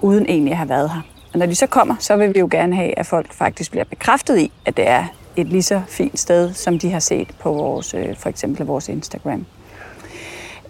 uden 0.00 0.26
egentlig 0.28 0.52
at 0.52 0.56
have 0.56 0.68
været 0.68 0.90
her. 0.90 1.00
Og 1.32 1.38
når 1.38 1.46
de 1.46 1.54
så 1.54 1.66
kommer, 1.66 1.94
så 1.98 2.16
vil 2.16 2.34
vi 2.34 2.40
jo 2.40 2.48
gerne 2.50 2.76
have, 2.76 2.98
at 2.98 3.06
folk 3.06 3.32
faktisk 3.32 3.70
bliver 3.70 3.84
bekræftet 3.84 4.38
i, 4.38 4.52
at 4.64 4.76
det 4.76 4.88
er 4.88 5.04
et 5.36 5.46
lige 5.46 5.62
så 5.62 5.82
fint 5.88 6.18
sted, 6.18 6.54
som 6.54 6.78
de 6.78 6.90
har 6.90 7.00
set 7.00 7.28
på 7.40 7.52
vores, 7.52 7.94
øh, 7.94 8.16
for 8.16 8.28
eksempel 8.28 8.66
vores 8.66 8.88
Instagram. 8.88 9.46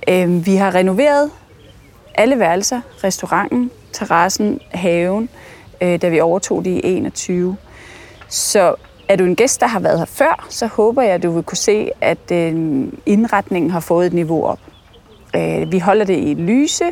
Øh, 0.09 0.47
vi 0.47 0.57
har 0.57 0.75
renoveret 0.75 1.31
alle 2.15 2.39
værelser, 2.39 2.81
restauranten, 3.05 3.71
terrassen, 4.07 4.61
haven, 4.71 5.29
øh, 5.81 6.03
da 6.03 6.09
vi 6.09 6.21
overtog 6.21 6.65
det 6.65 6.71
i 6.71 6.81
21. 6.85 7.57
Så 8.29 8.75
er 9.09 9.17
du 9.17 9.25
en 9.25 9.37
gæst, 9.37 9.61
der 9.61 9.67
har 9.67 9.81
været 9.81 9.99
her 9.99 10.05
før, 10.05 10.47
så 10.49 10.67
håber 10.67 11.03
jeg, 11.03 11.13
at 11.13 11.23
du 11.23 11.31
vil 11.31 11.43
kunne 11.43 11.57
se, 11.57 11.91
at 12.01 12.31
øh, 12.33 12.85
indretningen 13.07 13.71
har 13.71 13.81
fået 13.81 14.07
et 14.07 14.13
niveau 14.13 14.45
op. 14.45 14.59
Øh, 15.37 15.73
vi 15.73 15.79
holder 15.79 16.05
det 16.05 16.19
i 16.19 16.35
lyse, 16.35 16.85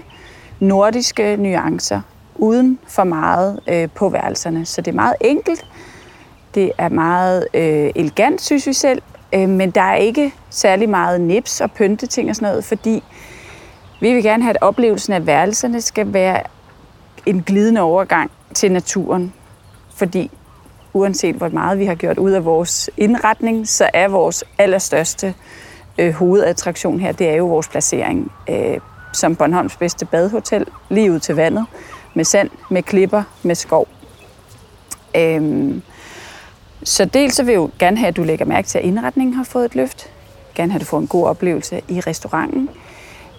nordiske 0.61 1.37
nuancer, 1.37 2.01
uden 2.35 2.79
for 2.89 3.05
meget 3.05 3.61
øh, 3.69 3.89
på 3.95 4.09
værelserne. 4.09 4.67
Så 4.67 4.81
det 4.81 4.91
er 4.91 4.97
meget 4.97 5.15
enkelt, 5.21 5.67
det 6.55 6.73
er 6.79 6.89
meget 6.89 7.47
øh, 7.55 7.91
elegant, 7.95 8.43
synes 8.43 8.67
vi 8.67 8.73
selv, 8.73 9.03
øh, 9.35 9.49
men 9.49 9.71
der 9.71 9.83
er 9.83 9.97
ikke 9.97 10.35
særlig 10.51 10.89
meget 10.89 11.21
nips 11.21 11.61
og 11.61 11.73
pynteting 11.73 12.31
og 12.31 12.37
sådan 12.37 12.49
noget, 12.49 12.65
fordi 12.65 13.03
vi 14.01 14.15
vil 14.15 14.23
gerne 14.23 14.43
have, 14.43 14.51
at 14.51 14.59
oplevelsen 14.61 15.13
af 15.13 15.27
værelserne 15.27 15.81
skal 15.81 16.13
være 16.13 16.43
en 17.27 17.43
glidende 17.43 17.81
overgang 17.81 18.31
til 18.55 18.73
naturen. 18.73 19.33
Fordi 19.95 20.31
uanset 20.93 21.35
hvor 21.35 21.49
meget 21.49 21.79
vi 21.79 21.85
har 21.85 21.95
gjort 21.95 22.19
ud 22.19 22.31
af 22.31 22.45
vores 22.45 22.91
indretning, 22.97 23.69
så 23.69 23.91
er 23.95 24.09
vores 24.09 24.45
allerstørste 24.59 25.35
øh, 25.99 26.13
hovedattraktion 26.13 27.01
her, 27.01 27.13
det 27.13 27.29
er 27.29 27.35
jo 27.35 27.47
vores 27.47 27.69
placering 27.69 28.33
øh, 28.49 28.79
som 29.13 29.37
Bornholms 29.37 29.77
bedste 29.77 30.07
badehotel, 30.07 30.67
lige 30.89 31.13
ud 31.13 31.19
til 31.19 31.35
vandet, 31.35 31.67
med 32.15 32.25
sand, 32.25 32.51
med 32.71 32.83
klipper, 32.83 33.23
med 33.43 33.55
skov. 33.55 33.89
Øhm, 35.17 35.83
så 36.83 37.05
dels 37.05 37.35
så 37.35 37.43
vil 37.43 37.53
jeg 37.53 37.59
jo 37.59 37.71
gerne 37.79 37.97
have, 37.97 38.09
at 38.09 38.17
du 38.17 38.23
lægger 38.23 38.45
mærke 38.45 38.69
til, 38.69 38.79
at 38.79 38.85
indretningen 38.85 39.35
har 39.35 39.45
fået 39.45 39.65
et 39.65 39.75
løft. 39.75 40.11
Gerne 40.55 40.73
have, 40.73 40.77
at 40.77 40.81
du 40.81 40.87
får 40.87 40.99
en 40.99 41.07
god 41.07 41.27
oplevelse 41.27 41.81
i 41.89 42.01
restauranten. 42.01 42.69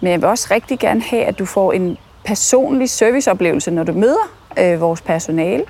Men 0.00 0.10
jeg 0.10 0.20
vil 0.20 0.28
også 0.28 0.48
rigtig 0.50 0.78
gerne 0.78 1.02
have, 1.02 1.24
at 1.24 1.38
du 1.38 1.44
får 1.44 1.72
en 1.72 1.98
personlig 2.24 2.90
serviceoplevelse, 2.90 3.70
når 3.70 3.84
du 3.84 3.92
møder 3.92 4.30
øh, 4.58 4.80
vores 4.80 5.00
personale. 5.00 5.64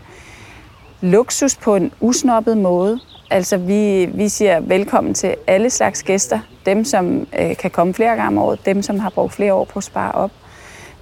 Luksus 1.01 1.57
på 1.57 1.77
en 1.77 1.93
usnoppet 2.01 2.59
måde. 2.59 3.01
Altså 3.31 3.57
vi, 3.57 4.05
vi 4.15 4.29
siger 4.29 4.61
velkommen 4.61 5.15
til 5.15 5.35
alle 5.47 5.71
slags 5.71 6.03
gæster. 6.03 6.39
Dem, 6.67 6.85
som 6.85 7.27
øh, 7.39 7.57
kan 7.57 7.71
komme 7.71 7.95
flere 7.95 8.17
gange 8.17 8.27
om 8.27 8.39
året. 8.39 8.67
Dem, 8.67 8.83
som 8.83 8.99
har 8.99 9.11
brugt 9.11 9.33
flere 9.33 9.55
år 9.55 9.65
på 9.65 9.79
at 9.79 9.85
spare 9.85 10.13
op. 10.13 10.31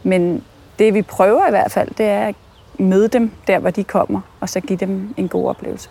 Men 0.02 0.44
det 0.78 0.94
vi 0.94 1.02
prøver 1.02 1.46
i 1.46 1.50
hvert 1.50 1.72
fald, 1.72 1.88
det 1.98 2.06
er 2.06 2.26
at 2.26 2.34
møde 2.78 3.08
dem 3.08 3.30
der, 3.46 3.58
hvor 3.58 3.70
de 3.70 3.84
kommer, 3.84 4.20
og 4.40 4.48
så 4.48 4.60
give 4.60 4.78
dem 4.78 5.14
en 5.16 5.28
god 5.28 5.48
oplevelse. 5.48 5.88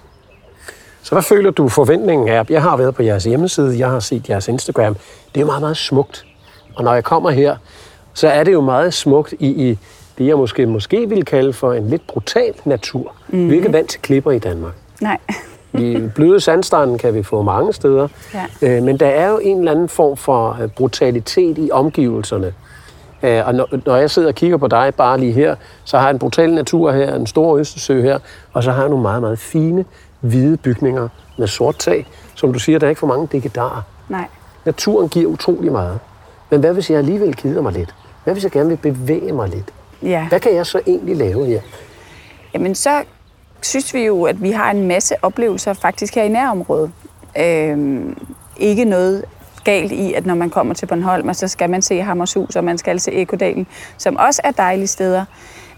Så 1.01 1.15
hvad 1.15 1.23
føler 1.23 1.51
du 1.51 1.69
forventningen 1.69 2.27
er? 2.27 2.43
Jeg 2.49 2.61
har 2.61 2.77
været 2.77 2.95
på 2.95 3.03
jeres 3.03 3.23
hjemmeside, 3.23 3.79
jeg 3.79 3.89
har 3.89 3.99
set 3.99 4.29
jeres 4.29 4.47
Instagram. 4.47 4.95
Det 5.35 5.41
er 5.41 5.45
meget, 5.45 5.61
meget 5.61 5.77
smukt. 5.77 6.25
Og 6.75 6.83
når 6.83 6.93
jeg 6.93 7.03
kommer 7.03 7.29
her, 7.29 7.55
så 8.19 8.27
er 8.27 8.43
det 8.43 8.53
jo 8.53 8.61
meget 8.61 8.93
smukt 8.93 9.33
i, 9.39 9.69
i 9.69 9.77
det, 10.17 10.27
jeg 10.27 10.37
måske, 10.37 10.65
måske 10.65 11.09
vil 11.09 11.25
kalde 11.25 11.53
for 11.53 11.73
en 11.73 11.89
lidt 11.89 12.07
brutal 12.07 12.53
natur. 12.65 13.13
Mm-hmm. 13.27 13.49
Vi 13.49 13.53
er 13.53 13.57
ikke 13.57 13.73
vant 13.73 13.89
til 13.89 14.01
klipper 14.01 14.31
i 14.31 14.39
Danmark. 14.39 14.73
Nej. 15.01 15.17
I 15.73 16.09
bløde 16.15 16.39
sandstranden 16.39 16.97
kan 16.97 17.13
vi 17.13 17.23
få 17.23 17.41
mange 17.41 17.73
steder. 17.73 18.07
Ja. 18.33 18.45
Øh, 18.61 18.83
men 18.83 18.97
der 18.97 19.07
er 19.07 19.29
jo 19.29 19.39
en 19.43 19.59
eller 19.59 19.71
anden 19.71 19.89
form 19.89 20.17
for 20.17 20.57
øh, 20.61 20.69
brutalitet 20.69 21.57
i 21.57 21.69
omgivelserne. 21.71 22.53
Øh, 23.23 23.47
og 23.47 23.53
når 23.85 23.95
jeg 23.95 24.09
sidder 24.09 24.27
og 24.27 24.35
kigger 24.35 24.57
på 24.57 24.67
dig 24.67 24.93
bare 24.97 25.19
lige 25.19 25.31
her, 25.31 25.55
så 25.83 25.97
har 25.97 26.05
jeg 26.05 26.13
en 26.13 26.19
brutal 26.19 26.53
natur 26.53 26.91
her, 26.91 27.15
en 27.15 27.27
stor 27.27 27.57
Østersø 27.57 28.01
her, 28.01 28.19
og 28.53 28.63
så 28.63 28.71
har 28.71 28.81
jeg 28.81 28.89
nogle 28.89 29.01
meget, 29.01 29.21
meget 29.21 29.39
fine, 29.39 29.85
hvide 30.19 30.57
bygninger 30.57 31.07
med 31.37 31.47
sort 31.47 31.77
tag. 31.77 32.07
Som 32.35 32.53
du 32.53 32.59
siger, 32.59 32.79
der 32.79 32.87
er 32.87 32.89
ikke 32.89 32.99
for 32.99 33.07
mange 33.07 33.27
dikkedarer. 33.31 33.81
Nej. 34.09 34.25
Naturen 34.65 35.09
giver 35.09 35.29
utrolig 35.29 35.71
meget. 35.71 35.99
Men 36.49 36.59
hvad 36.59 36.73
hvis 36.73 36.89
jeg 36.89 36.97
alligevel 36.97 37.35
keder 37.35 37.61
mig 37.61 37.73
lidt? 37.73 37.95
Hvad 38.23 38.33
hvis 38.33 38.43
jeg 38.43 38.51
gerne 38.51 38.69
vil 38.69 38.77
bevæge 38.77 39.31
mig 39.31 39.49
lidt? 39.49 39.73
Ja. 40.03 40.27
Hvad 40.27 40.39
kan 40.39 40.55
jeg 40.55 40.65
så 40.65 40.81
egentlig 40.87 41.15
lave 41.15 41.45
her? 41.45 41.61
Jamen 42.53 42.75
så 42.75 43.03
synes 43.61 43.93
vi 43.93 44.05
jo, 44.05 44.23
at 44.23 44.41
vi 44.41 44.51
har 44.51 44.71
en 44.71 44.87
masse 44.87 45.15
oplevelser 45.21 45.73
faktisk 45.73 46.15
her 46.15 46.23
i 46.23 46.27
nærområdet. 46.29 46.91
Øhm, 47.37 48.17
ikke 48.57 48.85
noget 48.85 49.25
galt 49.63 49.91
i, 49.91 50.13
at 50.13 50.25
når 50.25 50.35
man 50.35 50.49
kommer 50.49 50.73
til 50.73 50.85
Bornholm, 50.85 51.33
så 51.33 51.47
skal 51.47 51.69
man 51.69 51.81
se 51.81 52.01
Hammershus, 52.01 52.55
og 52.55 52.63
man 52.63 52.77
skal 52.77 52.99
se 52.99 53.11
Ekodalen, 53.11 53.67
som 53.97 54.15
også 54.15 54.41
er 54.43 54.51
dejlige 54.51 54.87
steder. 54.87 55.25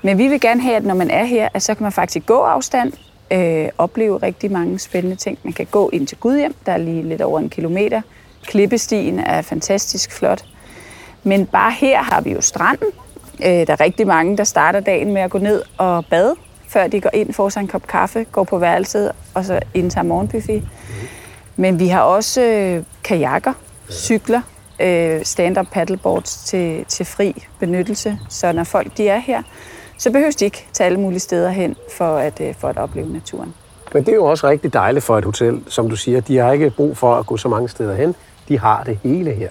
Men 0.02 0.18
vi 0.18 0.28
vil 0.28 0.42
gerne 0.42 0.62
have, 0.62 0.76
at 0.76 0.86
når 0.86 0.96
man 0.96 1.10
er 1.10 1.24
her, 1.24 1.50
at 1.54 1.62
så 1.62 1.74
kan 1.76 1.84
man 1.84 1.92
faktisk 1.92 2.26
gå 2.26 2.38
afstand, 2.40 2.94
øh, 3.32 3.70
opleve 3.78 4.18
rigtig 4.18 4.52
mange 4.52 4.80
spændende 4.80 5.16
ting. 5.16 5.40
Man 5.44 5.54
kan 5.54 5.68
gå 5.72 5.90
ind 5.94 6.08
til 6.08 6.18
Gudhjem, 6.18 6.56
der 6.66 6.72
er 6.72 6.78
lige 6.78 7.04
lidt 7.04 7.22
over 7.22 7.40
en 7.40 7.50
kilometer. 7.50 8.02
Klippestien 8.44 9.20
er 9.20 9.42
fantastisk 9.42 10.12
flot. 10.12 10.46
Men 11.24 11.46
bare 11.46 11.72
her 11.72 12.04
har 12.04 12.22
vi 12.22 12.32
jo 12.32 12.42
stranden. 12.42 12.88
Øh, 13.40 13.48
der 13.48 13.74
er 13.74 13.82
rigtig 13.82 14.08
mange, 14.08 14.38
der 14.38 14.44
starter 14.44 14.80
dagen 14.80 15.14
med 15.14 15.22
at 15.22 15.32
gå 15.32 15.38
ned 15.38 15.64
og 15.78 16.06
bade, 16.06 16.36
før 16.68 16.88
de 16.88 17.02
går 17.02 17.10
ind, 17.14 17.34
får 17.34 17.50
sig 17.50 17.62
en 17.62 17.68
kop 17.68 17.88
kaffe, 17.88 18.24
går 18.32 18.44
på 18.44 18.58
værelset 18.58 19.12
og 19.34 19.46
så 19.46 19.60
indtager 19.74 20.04
morgenbuffet. 20.04 20.64
Men 21.56 21.80
vi 21.80 21.88
har 21.88 22.02
også 22.02 22.42
øh, 22.42 22.84
kajakker, 23.04 23.54
cykler, 23.90 24.42
øh, 24.80 25.24
stand-up 25.24 25.68
paddleboards 25.72 26.44
til, 26.44 26.86
til 26.86 27.06
fri 27.06 27.44
benyttelse. 27.60 28.20
Så 28.30 28.52
når 28.52 28.64
folk 28.64 28.98
de 28.98 29.08
er 29.08 29.20
her, 29.20 29.42
så 29.98 30.12
behøver 30.12 30.32
de 30.40 30.46
ikke 30.46 30.68
tage 30.74 30.86
alle 30.86 31.00
mulige 31.00 31.20
steder 31.20 31.50
hen 31.50 31.76
for 31.98 32.18
at, 32.18 32.42
øh, 32.42 32.56
for 32.56 32.68
at 32.68 32.78
opleve 32.78 33.14
naturen. 33.14 33.54
Men 33.94 34.06
det 34.06 34.12
er 34.12 34.16
jo 34.16 34.26
også 34.26 34.48
rigtig 34.48 34.74
dejligt 34.74 35.06
for 35.06 35.18
et 35.18 35.26
hotel, 35.26 35.64
som 35.68 35.90
du 35.90 35.96
siger. 35.96 36.22
De 36.22 36.38
har 36.38 36.52
ikke 36.52 36.70
brug 36.70 36.98
for 36.98 37.16
at 37.16 37.26
gå 37.26 37.38
så 37.38 37.48
mange 37.48 37.70
steder 37.70 37.96
hen. 37.96 38.16
De 38.48 38.60
har 38.60 38.84
det 38.84 39.00
hele 39.04 39.32
her. 39.32 39.50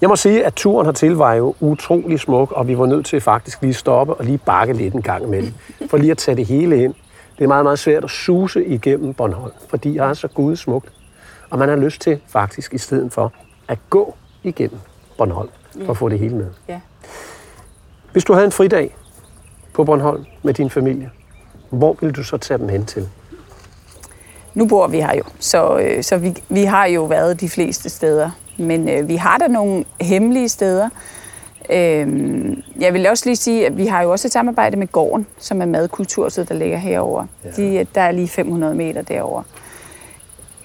Jeg 0.00 0.08
må 0.08 0.16
sige, 0.16 0.46
at 0.46 0.54
turen 0.54 0.86
hertil 0.86 1.12
var 1.12 1.34
jo 1.34 1.54
utrolig 1.60 2.20
smuk, 2.20 2.52
og 2.52 2.68
vi 2.68 2.78
var 2.78 2.86
nødt 2.86 3.06
til 3.06 3.20
faktisk 3.20 3.62
lige 3.62 3.74
stoppe 3.74 4.14
og 4.14 4.24
lige 4.24 4.38
bakke 4.38 4.72
lidt 4.72 4.94
en 4.94 5.02
gang 5.02 5.24
imellem, 5.24 5.52
for 5.90 5.96
lige 5.96 6.10
at 6.10 6.18
tage 6.18 6.36
det 6.36 6.46
hele 6.46 6.84
ind. 6.84 6.94
Det 7.38 7.44
er 7.44 7.48
meget, 7.48 7.64
meget 7.64 7.78
svært 7.78 8.04
at 8.04 8.10
suse 8.10 8.66
igennem 8.66 9.14
Bornholm, 9.14 9.52
fordi 9.68 9.94
jeg 9.94 10.08
er 10.08 10.14
så 10.14 10.28
gudsmukt. 10.28 10.92
Og 11.50 11.58
man 11.58 11.68
har 11.68 11.76
lyst 11.76 12.00
til 12.00 12.20
faktisk 12.28 12.74
i 12.74 12.78
stedet 12.78 13.12
for 13.12 13.32
at 13.68 13.78
gå 13.90 14.14
igennem 14.42 14.78
Bornholm, 15.18 15.48
for 15.84 15.90
at 15.90 15.96
få 15.96 16.08
det 16.08 16.18
hele 16.18 16.34
med. 16.34 16.46
Ja. 16.68 16.80
Hvis 18.12 18.24
du 18.24 18.32
havde 18.32 18.46
en 18.46 18.52
fridag, 18.52 18.96
på 19.76 19.84
Bornholm 19.84 20.24
med 20.42 20.54
din 20.54 20.70
familie, 20.70 21.10
hvor 21.70 21.96
vil 22.00 22.12
du 22.12 22.24
så 22.24 22.36
tage 22.36 22.58
dem 22.58 22.68
hen 22.68 22.86
til? 22.86 23.08
Nu 24.54 24.66
bor 24.66 24.86
vi 24.86 25.00
her 25.00 25.16
jo, 25.16 25.22
så, 25.38 25.78
øh, 25.78 26.02
så 26.02 26.16
vi, 26.16 26.34
vi 26.48 26.64
har 26.64 26.86
jo 26.86 27.04
været 27.04 27.40
de 27.40 27.48
fleste 27.48 27.90
steder. 27.90 28.30
Men 28.58 28.88
øh, 28.88 29.08
vi 29.08 29.16
har 29.16 29.38
da 29.38 29.46
nogle 29.46 29.84
hemmelige 30.00 30.48
steder. 30.48 30.88
Øh, 31.70 32.56
jeg 32.80 32.94
vil 32.94 33.06
også 33.06 33.26
lige 33.26 33.36
sige, 33.36 33.66
at 33.66 33.76
vi 33.76 33.86
har 33.86 34.02
jo 34.02 34.12
også 34.12 34.28
et 34.28 34.32
samarbejde 34.32 34.76
med 34.76 34.86
Gården, 34.86 35.26
som 35.38 35.60
er 35.60 35.66
madkulturstedet, 35.66 36.48
der 36.48 36.54
ligger 36.54 36.78
herover. 36.78 37.26
Ja. 37.44 37.50
De, 37.56 37.86
der 37.94 38.00
er 38.00 38.10
lige 38.10 38.28
500 38.28 38.74
meter 38.74 39.02
derover. 39.02 39.42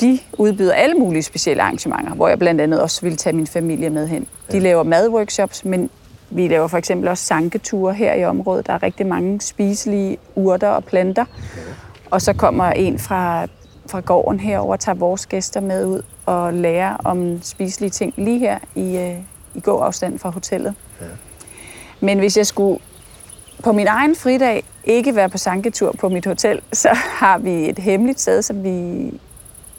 De 0.02 0.20
udbyder 0.38 0.74
alle 0.74 0.96
mulige 0.96 1.24
specielle 1.24 1.64
arrangementer, 1.64 2.14
hvor 2.14 2.28
jeg 2.28 2.40
blandt 2.40 2.62
andet 2.62 2.82
også 2.82 3.02
vil 3.02 3.18
tage 3.18 3.36
min 3.36 3.48
familie 3.48 3.90
med 3.90 4.08
hen. 4.08 4.28
De 4.52 4.58
ja. 4.58 4.64
laver 4.64 4.84
madworkshops, 4.84 5.66
men 5.66 5.90
vi 6.30 6.48
laver 6.48 6.68
for 6.68 6.78
eksempel 6.78 7.08
også 7.08 7.24
sanketure 7.24 7.94
her 7.94 8.14
i 8.14 8.26
området. 8.26 8.68
Der 8.68 8.74
er 8.74 8.84
rigtig 8.84 9.08
mange 9.08 9.42
spiselige 9.42 10.18
urter 10.36 10.68
og 10.68 10.84
planter. 10.84 11.26
Og 12.12 12.22
så 12.22 12.34
kommer 12.34 12.66
en 12.66 13.00
fra, 13.00 13.48
fra 13.88 14.00
gården 14.00 14.40
herover 14.40 14.72
og 14.72 14.80
tager 14.80 14.96
vores 14.96 15.26
gæster 15.26 15.60
med 15.62 15.86
ud 15.86 16.02
og 16.32 16.54
lærer 16.54 16.98
om 17.04 17.42
spiselige 17.42 17.90
ting 17.90 18.14
lige 18.18 18.40
her 18.40 18.60
i, 18.76 18.98
øh, 18.98 19.18
i 19.56 19.60
gåafstand 19.60 20.20
fra 20.20 20.30
hotellet. 20.30 20.76
Ja. 21.02 21.06
Men 22.00 22.20
hvis 22.20 22.38
jeg 22.38 22.48
skulle 22.48 22.80
på 23.64 23.72
min 23.72 23.88
egen 23.88 24.16
fridag 24.16 24.64
ikke 24.84 25.16
være 25.16 25.30
på 25.30 25.38
sanketur 25.38 25.96
på 26.00 26.10
mit 26.10 26.26
hotel, 26.26 26.62
så 26.74 26.90
har 26.94 27.38
vi 27.38 27.70
et 27.70 27.80
hemmeligt 27.80 28.22
sted, 28.22 28.42
som 28.42 28.64
vi, 28.64 29.20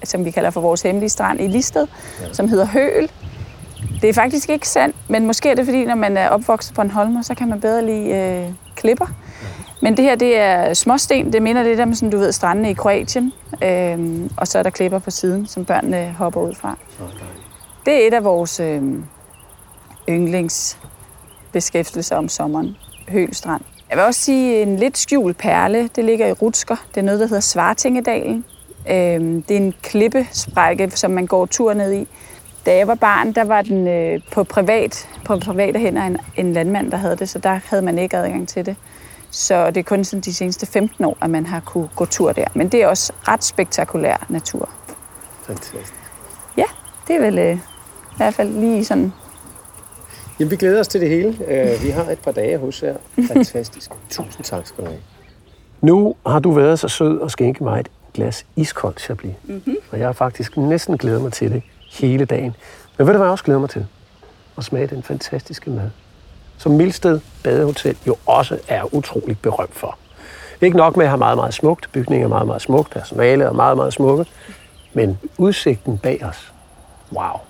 som 0.04 0.24
vi 0.24 0.30
kalder 0.30 0.50
for 0.50 0.60
vores 0.60 0.82
hemmelige 0.82 1.10
strand 1.10 1.40
i 1.40 1.46
Listed, 1.46 1.86
ja. 2.20 2.32
som 2.32 2.48
hedder 2.48 2.66
Høl. 2.66 3.10
Det 4.00 4.08
er 4.08 4.14
faktisk 4.14 4.50
ikke 4.50 4.68
sandt, 4.68 4.96
men 5.08 5.26
måske 5.26 5.50
er 5.50 5.54
det 5.54 5.64
fordi, 5.64 5.84
når 5.84 5.94
man 5.94 6.16
er 6.16 6.28
opvokset 6.28 6.74
på 6.74 6.82
en 6.82 6.90
holmer, 6.90 7.22
så 7.22 7.34
kan 7.34 7.48
man 7.48 7.60
bedre 7.60 7.86
lide 7.86 8.08
øh, 8.08 8.52
klipper. 8.76 9.06
Men 9.82 9.96
det 9.96 10.04
her, 10.04 10.14
det 10.14 10.38
er 10.38 10.74
småsten. 10.74 11.32
Det 11.32 11.42
minder 11.42 11.62
lidt 11.62 11.80
om, 11.80 11.94
sådan, 11.94 12.10
du 12.10 12.18
ved, 12.18 12.32
strandene 12.32 12.70
i 12.70 12.74
Kroatien. 12.74 13.32
Øhm, 13.64 14.30
og 14.36 14.48
så 14.48 14.58
er 14.58 14.62
der 14.62 14.70
klipper 14.70 14.98
på 14.98 15.10
siden, 15.10 15.46
som 15.46 15.64
børnene 15.64 16.14
hopper 16.18 16.40
ud 16.40 16.54
fra. 16.54 16.78
Det 17.86 18.02
er 18.02 18.06
et 18.06 18.14
af 18.14 18.24
vores 18.24 18.60
øh, 18.60 18.82
yndlingsbeskæftigelser 20.08 22.16
om 22.16 22.28
sommeren. 22.28 22.76
Hølstrand. 23.08 23.62
Jeg 23.90 23.98
vil 23.98 24.04
også 24.04 24.20
sige 24.20 24.62
en 24.62 24.76
lidt 24.76 24.98
skjult 24.98 25.38
perle. 25.38 25.90
Det 25.96 26.04
ligger 26.04 26.26
i 26.26 26.32
Rutsker. 26.32 26.76
Det 26.88 26.96
er 26.96 27.02
noget, 27.04 27.20
der 27.20 27.26
hedder 27.26 27.40
Svartingedalen. 27.40 28.44
Øhm, 28.90 29.42
det 29.42 29.56
er 29.56 29.60
en 29.60 29.74
klippesprække, 29.82 30.90
som 30.90 31.10
man 31.10 31.26
går 31.26 31.46
tur 31.46 31.74
ned 31.74 31.92
i. 31.92 32.08
Da 32.66 32.76
jeg 32.76 32.88
var 32.88 32.94
barn, 32.94 33.32
der 33.32 33.44
var 33.44 33.62
den 33.62 33.88
øh, 33.88 34.20
på 34.32 34.44
privat 34.44 35.08
på 35.24 35.38
private 35.38 35.78
hænder 35.78 36.02
en, 36.02 36.18
en 36.36 36.52
landmand, 36.52 36.90
der 36.90 36.96
havde 36.96 37.16
det, 37.16 37.28
så 37.28 37.38
der 37.38 37.60
havde 37.64 37.82
man 37.82 37.98
ikke 37.98 38.16
adgang 38.16 38.48
til 38.48 38.66
det. 38.66 38.76
Så 39.32 39.66
det 39.66 39.76
er 39.76 39.82
kun 39.82 40.04
sådan 40.04 40.20
de 40.20 40.34
seneste 40.34 40.66
15 40.66 41.04
år, 41.04 41.18
at 41.20 41.30
man 41.30 41.46
har 41.46 41.60
kunne 41.60 41.88
gå 41.96 42.04
tur 42.04 42.32
der. 42.32 42.44
Men 42.54 42.68
det 42.68 42.82
er 42.82 42.86
også 42.86 43.12
ret 43.28 43.44
spektakulær 43.44 44.26
natur. 44.28 44.68
Fantastisk. 45.42 45.94
Ja, 46.56 46.64
det 47.08 47.16
er 47.16 47.20
vel 47.20 47.38
øh, 47.38 47.56
i 47.56 48.16
hvert 48.16 48.34
fald 48.34 48.48
lige 48.48 48.84
sådan... 48.84 49.12
Jamen, 50.38 50.50
vi 50.50 50.56
glæder 50.56 50.80
os 50.80 50.88
til 50.88 51.00
det 51.00 51.08
hele. 51.08 51.28
Uh, 51.28 51.84
vi 51.84 51.90
har 51.90 52.04
et 52.04 52.18
par 52.18 52.32
dage 52.32 52.58
hos 52.58 52.82
jer. 52.82 52.96
Fantastisk. 53.28 53.90
Tusind 54.10 54.44
tak 54.44 54.66
skal 54.66 54.84
du 54.84 54.88
have. 54.88 55.00
Nu 55.80 56.14
har 56.26 56.38
du 56.38 56.50
været 56.50 56.78
så 56.78 56.88
sød 56.88 57.18
og 57.18 57.30
skænke 57.30 57.64
mig 57.64 57.80
et 57.80 57.88
glas 58.14 58.46
iskoldt 58.56 59.00
Chablis. 59.00 59.34
Mm-hmm. 59.44 59.76
Og 59.90 59.98
jeg 59.98 60.08
har 60.08 60.12
faktisk 60.12 60.56
næsten 60.56 60.98
glædet 60.98 61.22
mig 61.22 61.32
til 61.32 61.52
det 61.52 61.62
hele 61.92 62.24
dagen. 62.24 62.56
Men 62.98 63.06
ved 63.06 63.12
du 63.14 63.18
hvad 63.18 63.26
jeg 63.26 63.32
også 63.32 63.44
glæder 63.44 63.60
mig 63.60 63.70
til? 63.70 63.86
At 64.58 64.64
smage 64.64 64.86
den 64.86 65.02
fantastiske 65.02 65.70
mad, 65.70 65.90
som 66.58 66.72
Milsted 66.72 67.20
Badehotel 67.44 67.96
jo 68.06 68.16
også 68.26 68.58
er 68.68 68.94
utroligt 68.94 69.42
berømt 69.42 69.74
for. 69.74 69.98
Ikke 70.60 70.76
nok 70.76 70.96
med 70.96 71.04
at 71.04 71.10
have 71.10 71.18
meget, 71.18 71.36
meget 71.36 71.54
smukt. 71.54 71.88
bygninger 71.92 72.24
er 72.26 72.28
meget, 72.28 72.46
meget 72.46 72.62
smukt. 72.62 72.90
Personale 72.90 73.44
er 73.44 73.52
meget, 73.52 73.76
meget 73.76 73.92
smukke. 73.92 74.26
Men 74.92 75.18
udsigten 75.38 75.98
bag 75.98 76.24
os, 76.24 76.52
wow. 77.12 77.40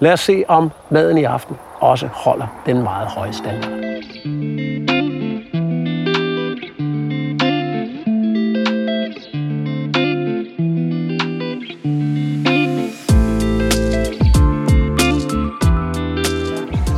Lad 0.00 0.12
os 0.12 0.20
se, 0.20 0.44
om 0.48 0.70
maden 0.90 1.18
i 1.18 1.24
aften 1.24 1.56
også 1.80 2.06
holder 2.06 2.46
den 2.66 2.82
meget 2.82 3.08
høje 3.08 3.32
standard. 3.32 3.70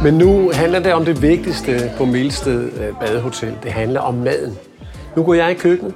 Men 0.02 0.14
nu 0.14 0.50
handler 0.54 0.78
det 0.78 0.92
om 0.92 1.04
det 1.04 1.22
vigtigste 1.22 1.92
på 1.96 2.04
Milsted 2.04 2.72
øh, 2.72 2.96
Badehotel. 3.00 3.58
Det 3.62 3.72
handler 3.72 4.00
om 4.00 4.14
maden. 4.14 4.58
Nu 5.16 5.22
går 5.22 5.34
jeg 5.34 5.50
i 5.50 5.54
køkkenet, 5.54 5.94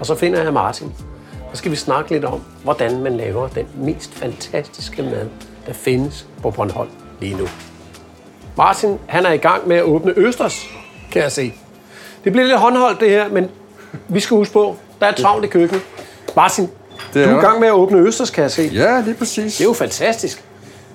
og 0.00 0.06
så 0.06 0.14
finder 0.14 0.42
jeg 0.42 0.52
Martin. 0.52 0.92
Så 1.52 1.58
skal 1.58 1.70
vi 1.70 1.76
snakke 1.76 2.10
lidt 2.10 2.24
om, 2.24 2.40
hvordan 2.62 3.02
man 3.02 3.16
laver 3.16 3.48
den 3.48 3.66
mest 3.76 4.14
fantastiske 4.14 5.02
mad, 5.02 5.26
der 5.66 5.72
findes 5.72 6.26
på 6.42 6.50
Bornholm 6.50 6.88
lige 7.20 7.36
nu. 7.36 7.48
Martin, 8.56 8.98
han 9.06 9.26
er 9.26 9.32
i 9.32 9.36
gang 9.36 9.68
med 9.68 9.76
at 9.76 9.82
åbne 9.82 10.12
Østers, 10.16 10.66
kan 11.12 11.22
jeg 11.22 11.32
se. 11.32 11.52
Det 12.24 12.32
bliver 12.32 12.46
lidt 12.46 12.58
håndholdt 12.58 13.00
det 13.00 13.10
her, 13.10 13.28
men 13.28 13.48
vi 14.08 14.20
skal 14.20 14.36
huske 14.36 14.52
på, 14.52 14.76
der 15.00 15.06
er 15.06 15.12
travlt 15.12 15.44
i 15.44 15.48
køkkenet. 15.48 15.82
Martin, 16.36 16.68
det 17.14 17.22
er 17.22 17.28
du 17.28 17.34
er 17.34 17.38
i 17.38 17.44
gang 17.44 17.60
med 17.60 17.68
at 17.68 17.74
åbne 17.74 17.98
Østers, 17.98 18.30
kan 18.30 18.42
jeg 18.42 18.50
se. 18.50 18.70
Ja, 18.72 19.00
lige 19.00 19.14
præcis. 19.14 19.56
Det 19.56 19.64
er 19.64 19.68
jo 19.68 19.72
fantastisk. 19.72 20.43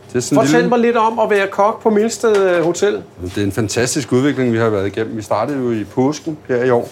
Det 0.10 0.16
er 0.16 0.20
sådan 0.20 0.36
Fortæl 0.36 0.56
lille... 0.56 0.70
mig 0.70 0.80
lidt 0.80 0.98
om 0.98 1.20
at 1.20 1.30
være 1.30 1.48
kok 1.48 1.82
på 1.82 1.90
Milsted 1.90 2.38
øh, 2.38 2.64
Hotel. 2.64 3.04
Det 3.24 3.38
er 3.38 3.44
en 3.44 3.52
fantastisk 3.52 4.12
udvikling, 4.12 4.54
vi 4.54 4.58
har 4.58 4.70
været 4.70 4.88
igennem. 4.88 5.18
Vi 5.18 5.22
startede 5.22 5.58
jo 5.58 5.72
i 5.72 5.84
påsken 5.84 6.38
her 6.48 6.64
i 6.64 6.70
år. 6.70 6.90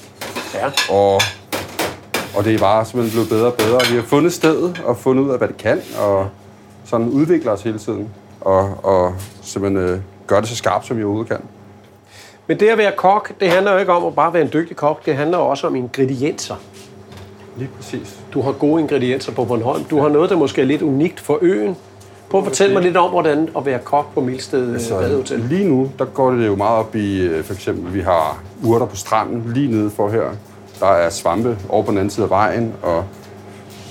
Ja. 0.53 0.93
Og, 0.93 1.21
og 2.37 2.43
det 2.45 2.55
er 2.55 2.59
bare 2.59 2.85
simpelthen 2.85 3.11
blevet 3.11 3.29
bedre 3.29 3.45
og 3.45 3.53
bedre. 3.53 3.79
Vi 3.91 3.95
har 3.95 4.03
fundet 4.03 4.33
stedet 4.33 4.81
og 4.85 4.97
fundet 4.97 5.23
ud 5.23 5.29
af, 5.29 5.37
hvad 5.37 5.47
det 5.47 5.57
kan, 5.57 5.81
og 5.99 6.29
sådan 6.85 7.09
udvikler 7.09 7.51
os 7.51 7.61
hele 7.61 7.79
tiden. 7.79 8.09
Og, 8.41 8.79
og 8.83 9.15
simpelthen 9.41 9.89
øh, 9.89 9.99
gør 10.27 10.39
det 10.39 10.49
så 10.49 10.55
skarpt, 10.55 10.87
som 10.87 10.97
vi 10.97 11.03
overhovedet 11.03 11.29
kan. 11.29 11.39
Men 12.47 12.59
det 12.59 12.67
at 12.67 12.77
være 12.77 12.91
kok, 12.97 13.31
det 13.39 13.49
handler 13.49 13.71
jo 13.71 13.77
ikke 13.77 13.91
om 13.91 14.05
at 14.05 14.15
bare 14.15 14.33
være 14.33 14.43
en 14.43 14.49
dygtig 14.53 14.75
kok. 14.75 15.05
Det 15.05 15.15
handler 15.15 15.37
også 15.37 15.67
om 15.67 15.75
ingredienser. 15.75 16.55
Lige 17.57 17.69
præcis. 17.75 18.19
Du 18.33 18.41
har 18.41 18.51
gode 18.51 18.81
ingredienser 18.81 19.31
på 19.31 19.45
Bornholm. 19.45 19.83
Du 19.83 19.99
har 19.99 20.09
noget, 20.09 20.29
der 20.29 20.35
måske 20.35 20.61
er 20.61 20.65
lidt 20.65 20.81
unikt 20.81 21.19
for 21.19 21.39
øen. 21.41 21.77
Prøv 22.29 22.39
at 22.39 22.45
fortælle 22.45 22.73
mig 22.73 22.83
lidt 22.83 22.97
om, 22.97 23.11
hvordan 23.11 23.49
at 23.57 23.65
være 23.65 23.79
kok 23.79 24.13
på 24.13 24.21
Milsted 24.21 24.73
altså, 24.73 24.97
Badehotel. 24.99 25.39
Lige 25.39 25.69
nu, 25.69 25.91
der 25.99 26.05
går 26.05 26.31
det 26.31 26.47
jo 26.47 26.55
meget 26.55 26.77
op 26.77 26.95
i, 26.95 27.21
øh, 27.21 27.43
for 27.43 27.53
eksempel, 27.53 27.93
vi 27.93 28.01
har 28.01 28.43
urter 28.63 28.85
på 28.85 28.95
stranden 28.95 29.51
lige 29.53 29.71
nede 29.71 29.89
for 29.89 30.09
her. 30.09 30.23
Der 30.79 30.87
er 30.87 31.09
svampe 31.09 31.57
over 31.69 31.83
på 31.83 31.91
den 31.91 31.97
anden 31.97 32.09
side 32.09 32.23
af 32.23 32.29
vejen, 32.29 32.73
og 32.81 33.03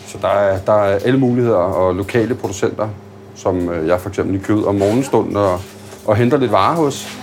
så 0.06 0.18
der 0.22 0.28
er, 0.28 0.58
der 0.58 0.72
er 0.72 0.98
alle 1.04 1.18
muligheder 1.18 1.56
og 1.56 1.94
lokale 1.94 2.34
producenter, 2.34 2.88
som 3.34 3.68
øh, 3.68 3.88
jeg 3.88 4.00
for 4.00 4.08
eksempel 4.08 4.34
lige 4.34 4.44
kød 4.44 4.64
om 4.64 4.74
morgenstunden 4.74 5.36
og, 5.36 5.60
og 6.06 6.16
henter 6.16 6.36
lidt 6.36 6.52
varer 6.52 6.76
hos. 6.76 7.18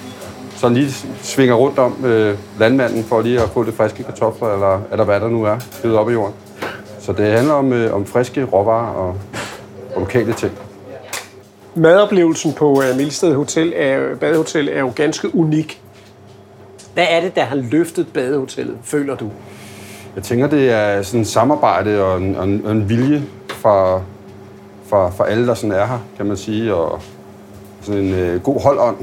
Så 0.56 0.70
lige 0.70 0.92
svinger 1.22 1.56
rundt 1.56 1.80
om 1.80 2.06
øh, 2.06 2.38
landmanden 2.60 3.04
for 3.04 3.22
lige 3.22 3.42
at 3.42 3.50
få 3.50 3.64
lidt 3.64 3.76
friske 3.76 4.04
kartofler, 4.04 4.54
eller, 4.54 4.82
eller 4.92 5.06
hvad 5.06 5.20
der 5.20 5.30
nu 5.30 5.44
er, 5.44 5.58
givet 5.82 5.98
op 5.98 6.10
i 6.10 6.14
jorden. 6.14 6.34
Så 7.00 7.14
det 7.14 7.26
handler 7.26 7.54
om, 7.54 7.74
øh, 7.74 7.94
om 7.96 8.06
friske 8.06 8.44
råvarer 8.44 8.94
og, 8.94 9.16
og 9.96 10.02
lokale 10.02 10.34
ting. 10.34 10.54
Madoplevelsen 11.76 12.54
på 12.54 12.72
uh, 12.72 12.98
Milsted 12.98 13.36
Hotel 13.36 13.74
er, 13.76 14.16
Badehotel 14.16 14.70
er 14.70 14.80
jo 14.80 14.92
ganske 14.96 15.36
unik. 15.36 15.82
Hvad 16.94 17.06
er 17.10 17.22
det, 17.22 17.36
der 17.36 17.44
har 17.44 17.56
løftet 17.56 18.08
badehotellet, 18.14 18.78
føler 18.84 19.16
du? 19.16 19.30
Jeg 20.16 20.24
tænker, 20.24 20.48
det 20.48 20.70
er 20.70 21.02
sådan 21.02 21.22
et 21.22 21.28
samarbejde 21.28 22.04
og 22.04 22.18
en, 22.18 22.36
og 22.36 22.44
en, 22.44 22.66
og 22.66 22.72
en 22.72 22.90
vilje 22.90 23.24
fra, 23.50 24.02
fra, 24.88 25.10
fra 25.10 25.30
alle, 25.30 25.48
der 25.48 25.54
sådan 25.54 25.72
er 25.72 25.86
her, 25.86 26.00
kan 26.18 26.26
man 26.26 26.38
sige. 26.38 26.74
Og 26.74 27.02
sådan 27.82 28.02
en 28.02 28.36
uh, 28.36 28.42
god 28.42 28.62
holdånd, 28.62 28.98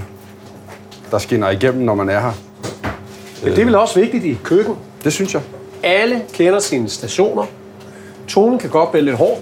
der 1.11 1.19
skinner 1.19 1.51
igennem, 1.51 1.85
når 1.85 1.95
man 1.95 2.09
er 2.09 2.21
her. 2.21 2.33
Men 3.45 3.53
det 3.53 3.59
er 3.59 3.65
vel 3.65 3.75
også 3.75 4.01
vigtigt 4.01 4.25
i 4.25 4.39
køkken? 4.45 4.77
Det 5.05 5.13
synes 5.13 5.35
jeg. 5.35 5.43
Alle 5.83 6.23
kender 6.33 6.59
sine 6.59 6.89
stationer. 6.89 7.45
Tonen 8.29 8.59
kan 8.59 8.71
godt 8.71 8.95
være 8.95 9.03
lidt 9.03 9.17
hård. 9.17 9.39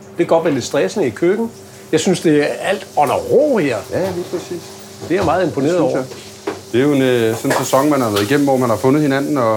Det 0.00 0.16
kan 0.16 0.26
godt 0.26 0.44
være 0.44 0.54
lidt 0.54 0.64
stressende 0.64 1.06
i 1.06 1.10
køkken. 1.10 1.50
Jeg 1.92 2.00
synes, 2.00 2.20
det 2.20 2.42
er 2.42 2.46
alt 2.46 2.86
under 2.96 3.14
ro 3.14 3.58
her. 3.58 3.76
Ja, 3.92 4.10
lige 4.10 4.24
præcis. 4.30 4.62
Det 5.02 5.10
er 5.10 5.14
jeg 5.14 5.24
meget 5.24 5.46
imponeret 5.46 5.78
over. 5.78 5.96
Jeg. 5.96 6.04
Det 6.72 6.80
er 6.80 6.84
jo 6.84 6.92
en, 6.92 7.02
øh, 7.02 7.36
sådan 7.36 7.50
en 7.50 7.56
sæson, 7.58 7.90
man 7.90 8.00
har 8.00 8.10
været 8.10 8.22
igennem, 8.22 8.46
hvor 8.46 8.56
man 8.56 8.70
har 8.70 8.76
fundet 8.76 9.02
hinanden 9.02 9.38
og, 9.38 9.52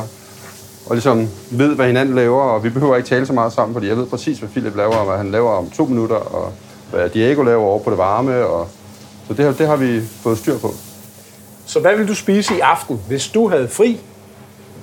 og 0.86 0.96
ligesom 0.96 1.30
ved, 1.50 1.76
hvad 1.76 1.86
hinanden 1.88 2.16
laver. 2.16 2.44
Og 2.44 2.64
vi 2.64 2.70
behøver 2.70 2.96
ikke 2.96 3.10
tale 3.10 3.26
så 3.26 3.34
meget 3.34 3.54
sammen, 3.54 3.74
fordi 3.74 3.88
jeg 3.88 3.98
ved 3.98 4.06
præcis, 4.06 4.40
hvad 4.40 4.50
Philip 4.50 4.76
laver, 4.76 4.96
og 4.96 5.06
hvad 5.06 5.18
han 5.18 5.32
laver 5.32 5.52
om 5.52 5.70
to 5.70 5.86
minutter, 5.86 6.16
og 6.16 6.54
hvad 6.92 7.10
Diego 7.10 7.44
laver 7.44 7.64
over 7.64 7.80
på 7.80 7.90
det 7.90 7.98
varme. 7.98 8.46
Og, 8.46 8.68
så 9.28 9.34
det, 9.34 9.58
det 9.58 9.68
har 9.68 9.76
vi 9.76 10.02
fået 10.24 10.38
styr 10.38 10.58
på. 10.58 10.74
Så 11.66 11.80
hvad 11.80 11.98
vil 11.98 12.08
du 12.08 12.16
spise 12.16 12.56
i 12.56 12.60
aften, 12.60 13.02
hvis 13.08 13.28
du 13.28 13.50
havde 13.50 13.68
fri, 13.68 14.00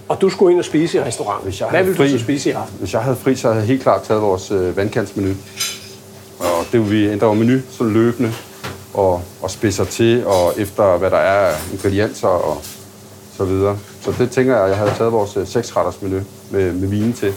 og 0.09 0.21
du 0.21 0.29
skulle 0.29 0.53
ind 0.53 0.59
og 0.59 0.65
spise 0.65 0.99
i 0.99 1.01
restaurant? 1.01 1.45
Hvis 1.45 1.61
jeg 1.61 1.69
hvad 1.69 1.85
vil 1.85 1.97
fri, 1.97 2.13
du 2.13 2.19
så 2.19 2.25
spise 2.25 2.51
i 2.51 2.53
aften? 2.53 2.79
Hvis 2.79 2.93
jeg 2.93 3.03
havde 3.03 3.17
fri, 3.17 3.37
så 3.37 3.49
havde 3.49 3.61
jeg 3.61 3.67
helt 3.67 3.83
klart 3.83 4.03
taget 4.03 4.23
vores 4.23 4.51
øh, 4.51 4.77
vandkantsmenu. 4.77 5.35
Det 6.73 6.81
vil 6.81 6.91
vi 6.91 7.09
ændre 7.09 7.27
over 7.27 7.37
menu 7.37 7.59
så 7.71 7.85
løbende 7.85 8.33
og, 8.95 9.23
og 9.43 9.51
spidser 9.51 9.85
til, 9.85 10.27
og 10.27 10.55
efter 10.57 10.97
hvad 10.97 11.11
der 11.11 11.17
er 11.17 11.47
af 11.47 11.73
ingredienser 11.73 12.29
og 12.29 12.63
så 13.37 13.45
videre. 13.45 13.79
Så 14.01 14.15
det 14.19 14.31
tænker 14.31 14.57
jeg, 14.57 14.69
jeg 14.69 14.77
havde 14.77 14.91
taget 14.99 15.13
vores 15.13 15.37
øh, 15.37 15.47
seksretters 15.47 16.03
menu 16.03 16.21
med, 16.51 16.73
med 16.73 16.89
vinen 16.89 17.13
til. 17.13 17.35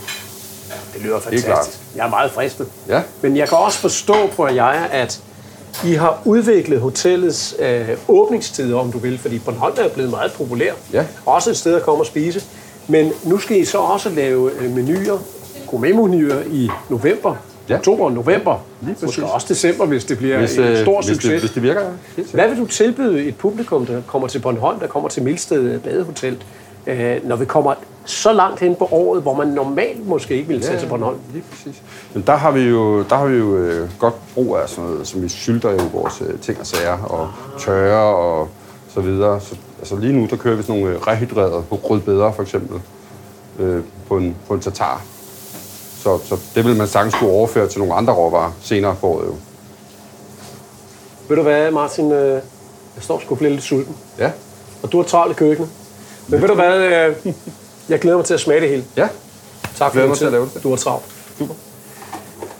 Det 0.93 1.01
lyder 1.01 1.19
fantastisk. 1.19 1.79
Jeg 1.95 2.05
er 2.05 2.09
meget 2.09 2.31
fristet. 2.31 2.67
Ja. 2.87 3.01
Men 3.21 3.37
jeg 3.37 3.49
kan 3.49 3.57
også 3.57 3.79
forstå 3.79 4.15
på 4.35 4.47
jer, 4.47 4.65
at 4.91 5.21
I 5.85 5.93
har 5.93 6.21
udviklet 6.25 6.81
hotellets 6.81 7.55
øh, 7.59 7.89
åbningstider, 8.07 8.77
om 8.77 8.91
du 8.91 8.97
vil, 8.97 9.17
fordi 9.17 9.39
Bornholm 9.39 9.75
er 9.77 9.89
blevet 9.89 10.11
meget 10.11 10.33
populær. 10.33 10.73
Ja. 10.93 11.05
Også 11.25 11.49
et 11.49 11.57
sted 11.57 11.75
at 11.75 11.83
komme 11.83 12.01
og 12.01 12.05
spise. 12.05 12.43
Men 12.87 13.11
nu 13.23 13.37
skal 13.37 13.61
I 13.61 13.65
så 13.65 13.77
også 13.77 14.09
lave 14.09 14.51
øh, 14.59 14.75
menuer, 14.75 15.17
gourmetmenuer 15.67 16.41
i 16.51 16.69
november 16.89 17.35
ja. 17.69 17.75
oktober 17.75 18.09
november. 18.09 18.57
Lige 18.81 18.95
Måske 19.01 19.25
også 19.25 19.47
december, 19.49 19.85
hvis 19.85 20.05
det 20.05 20.17
bliver 20.17 20.37
hvis, 20.37 20.57
en 20.57 20.63
øh, 20.63 20.81
stor 20.81 21.01
hvis 21.01 21.07
succes. 21.07 21.31
Det, 21.31 21.39
hvis 21.39 21.51
det 21.51 21.63
virker, 21.63 21.81
ja. 22.17 22.23
Hvad 22.33 22.49
vil 22.49 22.57
du 22.57 22.65
tilbyde 22.65 23.23
et 23.23 23.35
publikum, 23.35 23.85
der 23.85 24.01
kommer 24.07 24.27
til 24.27 24.39
Bornholm, 24.39 24.79
der 24.79 24.87
kommer 24.87 25.09
til 25.09 25.23
Milsted 25.23 25.79
Badehotel, 25.79 26.43
øh, 26.87 27.27
når 27.27 27.35
vi 27.35 27.45
kommer 27.45 27.73
så 28.05 28.33
langt 28.33 28.59
hen 28.59 28.75
på 28.75 28.87
året, 28.91 29.21
hvor 29.21 29.33
man 29.33 29.47
normalt 29.47 30.07
måske 30.07 30.35
ikke 30.35 30.47
vil 30.47 30.61
tage 30.61 30.73
ja, 30.73 30.79
til 30.79 30.87
Bornholm? 30.87 31.17
Lige 31.33 31.43
præcis. 31.51 31.81
Men 32.13 32.23
der 32.27 32.35
har 32.35 32.51
vi 32.51 32.61
jo, 32.61 33.03
der 33.03 33.15
har 33.15 33.25
vi 33.25 33.37
jo 33.37 33.57
øh, 33.57 33.89
godt 33.99 34.13
brug 34.33 34.57
af 34.57 34.69
sådan 34.69 34.89
noget, 34.89 35.07
som 35.07 35.21
vi 35.21 35.29
sylter 35.29 35.71
jo 35.71 35.81
vores 35.93 36.23
øh, 36.27 36.39
ting 36.39 36.59
og 36.59 36.67
sager, 36.67 36.97
og 36.97 37.29
tørre 37.59 38.15
og 38.15 38.49
så 38.89 39.01
videre. 39.01 39.41
Så, 39.41 39.55
altså 39.79 39.95
lige 39.95 40.13
nu, 40.13 40.27
der 40.29 40.35
kører 40.35 40.55
vi 40.55 40.63
sådan 40.63 40.81
nogle 40.81 40.97
rehydrerede 41.07 41.63
på 41.69 41.75
grødbeder, 41.75 42.31
for 42.31 42.41
eksempel, 42.41 42.81
øh, 43.59 43.83
på, 44.07 44.17
en, 44.17 44.35
på 44.47 44.53
en 44.53 44.59
tatar 44.59 45.01
så, 46.05 46.19
så 46.25 46.37
det 46.55 46.65
vil 46.65 46.75
man 46.75 46.87
sagtens 46.87 47.15
kunne 47.15 47.29
overføre 47.29 47.67
til 47.67 47.79
nogle 47.79 47.93
andre 47.93 48.13
råvarer 48.13 48.51
senere 48.61 48.95
på 49.01 49.07
året. 49.07 49.25
Jo. 49.25 49.35
Ved 51.29 51.37
du 51.37 51.43
hvad, 51.43 51.71
Martin? 51.71 52.11
Øh, 52.11 52.33
jeg 52.95 53.03
står 53.03 53.19
sgu 53.19 53.37
lidt 53.41 53.63
sulten. 53.63 53.95
Ja. 54.19 54.31
Og 54.83 54.91
du 54.91 54.97
har 54.97 55.03
travlt 55.03 55.31
i 55.31 55.35
køkkenet. 55.35 55.69
Men 56.27 56.41
ved 56.41 56.47
du 56.47 56.53
hvad? 56.53 56.79
Øh, 56.79 57.33
jeg 57.89 57.99
glæder 57.99 58.17
mig 58.17 58.25
til 58.25 58.33
at 58.33 58.39
smage 58.39 58.61
det 58.61 58.69
hele. 58.69 58.83
Ja. 58.97 59.07
Tak 59.75 59.93
for 59.93 60.01
det. 60.01 60.17
til 60.17 60.25
at 60.25 60.31
lave 60.31 60.49
det. 60.53 60.63
Du 60.63 60.69
har 60.69 60.75
travlt. 60.75 61.05
Super. 61.37 61.53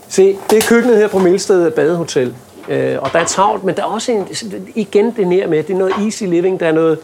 Se, 0.07 0.37
det 0.49 0.57
er 0.57 0.67
køkkenet 0.67 0.97
her 0.97 1.07
på 1.07 1.19
Milsted 1.19 1.71
Badehotel. 1.71 2.35
Øh, 2.69 2.97
og 3.01 3.13
der 3.13 3.19
er 3.19 3.25
travlt, 3.25 3.63
men 3.63 3.75
der 3.75 3.81
er 3.81 3.87
også 3.87 4.11
en, 4.11 4.27
igen 4.75 5.15
det 5.15 5.27
nær 5.27 5.47
med, 5.47 5.63
det 5.63 5.73
er 5.73 5.77
noget 5.77 5.93
easy 6.05 6.23
living, 6.23 6.59
der 6.59 6.67
er 6.67 6.71
noget, 6.71 6.99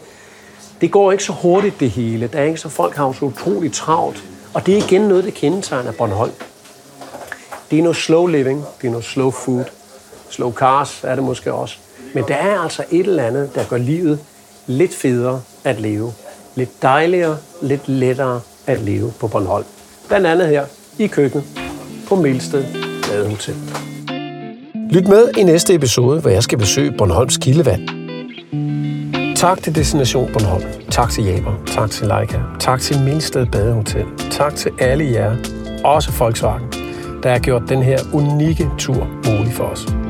det 0.80 0.90
går 0.90 1.12
ikke 1.12 1.24
så 1.24 1.32
hurtigt 1.32 1.80
det 1.80 1.90
hele. 1.90 2.26
Der 2.32 2.38
er 2.38 2.44
ikke 2.44 2.60
så 2.60 2.68
folk 2.68 2.96
har 2.96 3.12
så 3.12 3.24
utroligt 3.24 3.74
travlt. 3.74 4.24
Og 4.54 4.66
det 4.66 4.78
er 4.78 4.84
igen 4.86 5.00
noget, 5.00 5.24
der 5.24 5.30
kendetegner 5.30 5.92
Bornholm. 5.92 6.32
Det 7.70 7.78
er 7.78 7.82
noget 7.82 7.96
slow 7.96 8.26
living, 8.26 8.64
det 8.80 8.86
er 8.86 8.90
noget 8.90 9.04
slow 9.04 9.30
food. 9.30 9.64
Slow 10.30 10.52
cars 10.52 11.00
er 11.04 11.14
det 11.14 11.24
måske 11.24 11.52
også. 11.52 11.76
Men 12.14 12.24
der 12.28 12.34
er 12.34 12.58
altså 12.58 12.84
et 12.90 13.06
eller 13.06 13.22
andet, 13.22 13.54
der 13.54 13.64
gør 13.64 13.78
livet 13.78 14.18
lidt 14.66 14.94
federe 14.94 15.40
at 15.64 15.80
leve 15.80 16.12
lidt 16.54 16.82
dejligere, 16.82 17.36
lidt 17.62 17.88
lettere 17.88 18.40
at 18.66 18.80
leve 18.80 19.12
på 19.20 19.28
Bornholm. 19.28 19.64
Blandt 20.08 20.26
andet 20.26 20.48
her 20.48 20.64
i 20.98 21.06
køkkenet 21.06 21.44
på 22.08 22.16
Melsted 22.16 22.64
Badehotel. 23.08 23.54
Lyt 24.90 25.08
med 25.08 25.28
i 25.38 25.42
næste 25.42 25.74
episode, 25.74 26.20
hvor 26.20 26.30
jeg 26.30 26.42
skal 26.42 26.58
besøge 26.58 26.94
Bornholms 26.98 27.36
Kildevand. 27.36 27.88
Tak 29.36 29.62
til 29.62 29.74
Destination 29.74 30.32
Bornholm. 30.32 30.64
Tak 30.90 31.10
til 31.10 31.24
Jaber. 31.24 31.54
Tak 31.66 31.90
til 31.90 32.06
Leica. 32.06 32.40
Tak 32.60 32.80
til 32.80 33.00
Milsted 33.04 33.46
Badehotel. 33.46 34.04
Tak 34.32 34.54
til 34.54 34.72
alle 34.78 35.04
jer, 35.04 35.36
også 35.84 36.12
Volkswagen, 36.18 36.72
der 37.22 37.30
har 37.30 37.38
gjort 37.38 37.62
den 37.68 37.82
her 37.82 37.98
unikke 38.12 38.70
tur 38.78 39.06
mulig 39.26 39.52
for 39.52 39.64
os. 39.64 40.01